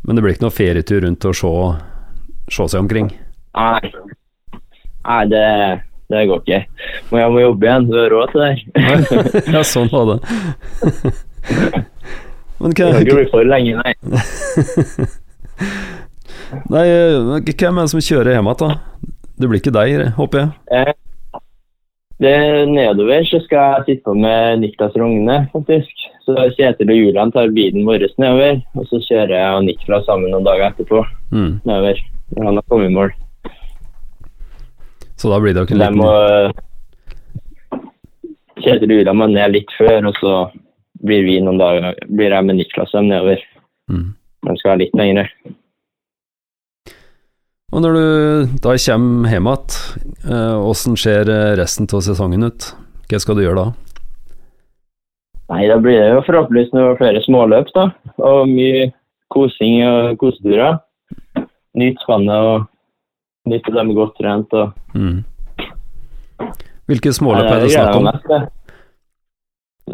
Men 0.06 0.18
det 0.18 0.26
blir 0.26 0.36
ikke 0.36 0.46
noe 0.46 0.54
ferietur 0.54 1.02
rundt 1.06 1.26
og 1.26 1.38
se, 1.40 1.52
se 2.54 2.68
seg 2.76 2.84
omkring? 2.84 3.10
Nei, 3.58 3.92
nei 5.08 5.22
det, 5.32 5.46
det 6.14 6.26
går 6.30 6.44
ikke. 6.44 6.62
Men 7.10 7.24
jeg 7.24 7.34
må 7.34 7.44
jobbe 7.46 7.70
igjen, 7.70 7.90
du 7.90 7.98
har 7.98 8.14
råd 8.14 8.36
til 8.36 8.44
det. 8.44 8.52
her. 8.86 9.02
ja, 9.58 9.66
sånn 9.66 9.90
var 9.94 10.14
det. 10.14 10.20
Men 12.60 12.72
Det 12.72 12.86
hva, 12.88 13.00
bli 13.04 13.26
for 13.32 13.44
lenge, 13.44 13.76
nei. 13.84 13.94
nei, 16.74 16.86
eh, 16.88 17.42
hvem 17.52 17.78
er 17.78 17.82
det 17.88 17.92
som 17.92 18.00
kjører 18.04 18.32
hjem 18.38 18.48
igjen, 18.52 18.62
da? 18.62 18.70
Det 19.36 19.48
blir 19.52 19.60
ikke 19.60 19.76
deg, 19.76 19.90
håper 20.16 20.38
jeg? 20.40 20.50
Eh, 20.72 20.94
Det 22.24 22.32
er 22.32 22.64
nedover 22.72 23.26
så 23.28 23.42
skal 23.44 23.60
jeg 23.60 23.84
sitte 23.90 24.04
på 24.08 24.14
med 24.16 24.60
Niklas 24.62 24.96
Rogne, 24.96 25.36
faktisk. 25.52 25.92
Så 26.24 26.32
Kjetil 26.56 26.88
og 26.94 26.98
Julian 27.02 27.32
tar 27.36 27.52
bilen 27.54 27.84
vår 27.86 28.06
nedover, 28.18 28.62
og 28.80 28.84
så 28.88 28.96
kjører 29.04 29.36
jeg 29.36 29.52
og 29.58 29.64
Niklas 29.68 30.06
sammen 30.08 30.32
noen 30.32 30.46
dager 30.48 30.70
etterpå 30.72 31.04
Mm. 31.36 31.60
nedover. 31.66 31.96
Han 32.38 32.56
har 32.56 32.64
kommet 32.70 32.90
i 32.90 32.94
mål. 32.96 33.10
Så 35.20 35.28
da 35.30 35.40
blir 35.44 35.54
det 35.54 35.60
jo 35.62 35.66
ikke 35.68 35.78
noe. 35.78 35.88
en 35.92 35.98
må 36.00 36.10
Kjetil 38.64 38.90
og 38.90 38.96
Julian 38.96 39.18
må 39.20 39.26
ned 39.34 39.52
litt 39.52 39.72
før, 39.78 40.00
og 40.08 40.14
så 40.22 40.32
blir 41.06 41.26
vi 41.28 41.38
noen 41.44 41.62
dager 41.62 41.96
blir 42.10 42.34
jeg 42.34 42.48
med 42.48 42.60
Niklas 42.60 42.94
dem 42.96 43.12
nedover. 43.12 43.42
mm. 43.92 44.10
De 44.46 44.54
skal 44.60 44.76
være 44.76 44.82
litt 44.84 44.98
lengre. 44.98 45.24
Og 47.74 47.82
når 47.82 47.96
du 47.98 48.06
da 48.62 48.76
kommer 48.78 49.32
hjem 49.34 49.48
igjen, 49.50 49.80
åssen 50.62 50.94
hvordan 50.94 51.02
ser 51.02 51.32
eh, 51.34 51.56
resten 51.60 51.90
av 51.90 52.04
sesongen 52.06 52.46
ut? 52.46 52.68
Hva 53.10 53.20
skal 53.22 53.38
du 53.40 53.44
gjøre 53.44 53.64
da? 53.64 53.66
Nei, 55.54 55.66
da 55.70 55.78
blir 55.82 55.98
det 56.00 56.14
jo 56.14 56.22
forhåpentligvis 56.26 56.72
noen 56.74 56.98
flere 56.98 57.22
småløp, 57.26 57.70
da. 57.76 57.90
Og 58.26 58.48
mye 58.50 58.88
kosing 59.34 59.82
og 59.86 60.16
koseturer. 60.22 60.80
Nytt 61.78 62.02
spannet 62.06 62.50
og 62.54 63.50
nyte 63.52 63.74
dem 63.76 63.94
godt 63.98 64.16
trent. 64.22 64.54
og 64.54 64.74
Mm. 64.96 65.24
Hvilke 66.88 67.12
småløp 67.14 67.50
er 67.50 67.60
det 67.66 67.72
snakk 67.74 67.96
om? 67.98 68.08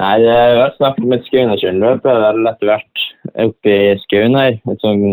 Nei, 0.01 0.15
det 0.17 0.33
er 0.33 0.55
vel 0.57 0.71
snakk 0.79 0.97
om 0.97 1.13
et 1.13 1.25
Skaunakjønløp. 1.27 2.01
Det 2.01 2.11
er 2.11 2.21
vel 2.23 2.49
etter 2.49 2.69
hvert 2.71 3.01
oppe 3.43 3.73
i 3.73 3.97
skauen 4.07 4.37
her. 4.39 4.55
Et 4.71 4.81
sånn 4.81 5.03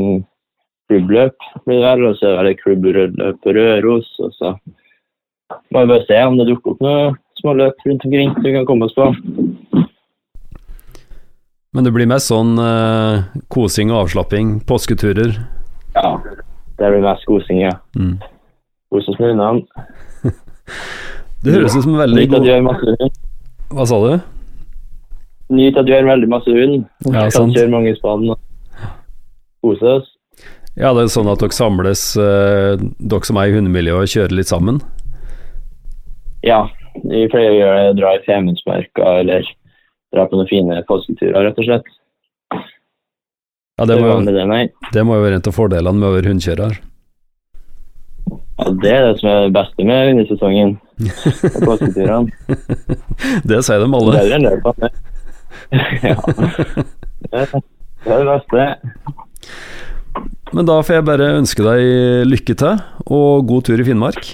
klubbløp 0.89 1.49
blir 1.67 1.83
det 1.83 1.85
vel. 1.85 2.05
Og 2.09 2.15
så 2.21 2.31
er 2.33 2.47
det 2.47 2.55
et 2.55 2.63
klubbløp 2.63 3.19
på 3.45 3.55
Røros. 3.57 4.09
Og 4.25 4.33
så 4.39 4.55
må 5.75 5.83
vi 5.83 5.91
bare 5.93 6.07
se 6.09 6.21
om 6.25 6.39
det 6.41 6.49
dukker 6.49 6.73
opp 6.73 6.81
noen 6.87 7.19
småløp 7.43 7.85
rundt 7.85 8.07
omkring 8.09 8.33
som 8.33 8.47
vi 8.47 8.55
kan 8.57 8.65
komme 8.71 8.89
oss 8.89 8.97
på. 8.97 9.11
Men 11.77 11.85
det 11.85 11.93
blir 11.93 12.09
mest 12.09 12.33
sånn 12.33 12.57
uh, 12.57 13.29
kosing 13.53 13.93
og 13.93 14.07
avslapping, 14.07 14.57
påsketurer. 14.67 15.37
Ja, 15.99 16.15
det 16.81 16.89
blir 16.95 17.05
mest 17.05 17.29
kosing, 17.29 17.61
ja. 17.67 17.75
Mm. 17.93 18.17
Kose 18.89 19.13
oss 19.13 19.21
med 19.21 19.35
hundene. 19.35 19.85
Det 21.45 21.53
høres 21.55 21.77
ut 21.77 21.85
som 21.85 21.93
en 21.95 22.01
veldig 22.01 22.25
god. 22.33 23.21
Hva 23.71 23.85
sa 23.87 23.99
du? 24.03 24.38
Nyt 25.49 25.79
at 25.81 25.87
du 25.89 25.93
gjør 25.95 26.11
veldig 26.11 26.29
masse 26.29 26.53
hund. 26.53 26.85
Ja, 27.09 27.27
kan 27.33 27.53
kjøre 27.55 27.73
mange 27.73 27.95
spann 27.97 28.27
og 28.35 28.41
kose 29.65 29.93
oss. 29.99 30.09
Ja, 30.79 30.93
det 30.95 31.07
er 31.07 31.11
sånn 31.11 31.31
at 31.33 31.41
dere 31.43 31.57
samles, 31.57 32.03
eh, 32.21 32.79
dere 32.79 33.27
som 33.27 33.39
er 33.41 33.51
i 33.51 33.55
hundemiljøet, 33.57 34.13
kjører 34.13 34.37
litt 34.39 34.51
sammen? 34.51 34.83
Ja, 36.47 36.69
vi 37.03 37.25
pleier 37.33 37.51
å 37.51 37.59
gjøre 37.59 37.97
dra 37.99 38.13
i 38.15 38.21
Femundsmarka 38.27 39.15
eller 39.23 39.49
dra 40.15 40.29
på 40.29 40.39
noen 40.39 40.51
fine 40.51 40.83
påsketurer, 40.87 41.49
rett 41.49 41.59
og 41.59 41.67
slett. 41.67 41.91
Ja, 43.79 43.87
det 43.87 43.99
må, 44.03 44.13
det, 44.27 44.71
det 44.95 45.05
må 45.07 45.19
jo 45.19 45.25
være 45.25 45.39
en 45.39 45.51
av 45.51 45.55
fordelene 45.55 45.99
med 45.99 46.09
å 46.09 46.15
være 46.17 46.33
hundekjører. 46.33 46.79
Ja, 48.59 48.71
det 48.83 48.91
er 48.91 49.05
det 49.07 49.13
som 49.21 49.29
er 49.31 49.45
det 49.47 49.53
beste 49.55 49.87
med 49.87 50.09
hundesesongen. 50.13 50.73
Påsketurene. 51.69 52.59
Det 53.47 53.61
sier 53.67 53.85
de 53.85 53.91
alle. 54.01 54.17
Det. 54.19 54.39
er 54.39 54.63
det. 54.83 54.91
Ja. 56.09 56.17
Det 57.29 57.43
er 57.43 58.23
det 58.23 58.29
beste. 58.29 58.67
Men 60.55 60.69
da 60.69 60.79
får 60.81 60.99
jeg 60.99 61.07
bare 61.09 61.33
ønske 61.39 61.65
deg 61.67 62.29
lykke 62.29 62.57
til, 62.59 62.81
og 63.07 63.49
god 63.49 63.69
tur 63.69 63.81
i 63.81 63.87
Finnmark. 63.87 64.31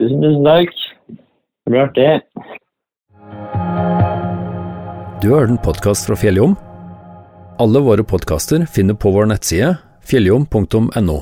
Tusen, 0.00 0.22
tusen 0.24 0.46
takk. 0.46 0.72
Det 1.62 1.74
blir 1.74 1.84
artig. 1.84 2.08
Du 5.22 5.28
har 5.30 5.44
hørt 5.44 5.52
en 5.54 5.60
podkast 5.62 6.08
fra 6.08 6.16
Fjelljom. 6.18 6.56
Alle 7.62 7.82
våre 7.84 8.02
podkaster 8.02 8.64
finner 8.66 8.96
på 8.98 9.12
vår 9.14 9.28
nettside 9.30 9.76
fjelljom.no. 10.08 11.18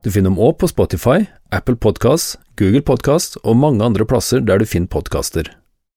Du 0.00 0.08
finner 0.10 0.32
dem 0.32 0.40
òg 0.40 0.56
på 0.58 0.70
Spotify, 0.70 1.28
Apple 1.52 1.76
Podkast, 1.76 2.40
Google 2.58 2.82
Podkast 2.82 3.36
og 3.44 3.58
mange 3.60 3.84
andre 3.84 4.06
plasser 4.08 4.40
der 4.42 4.58
du 4.58 4.66
finner 4.66 4.90
podkaster. 4.90 5.52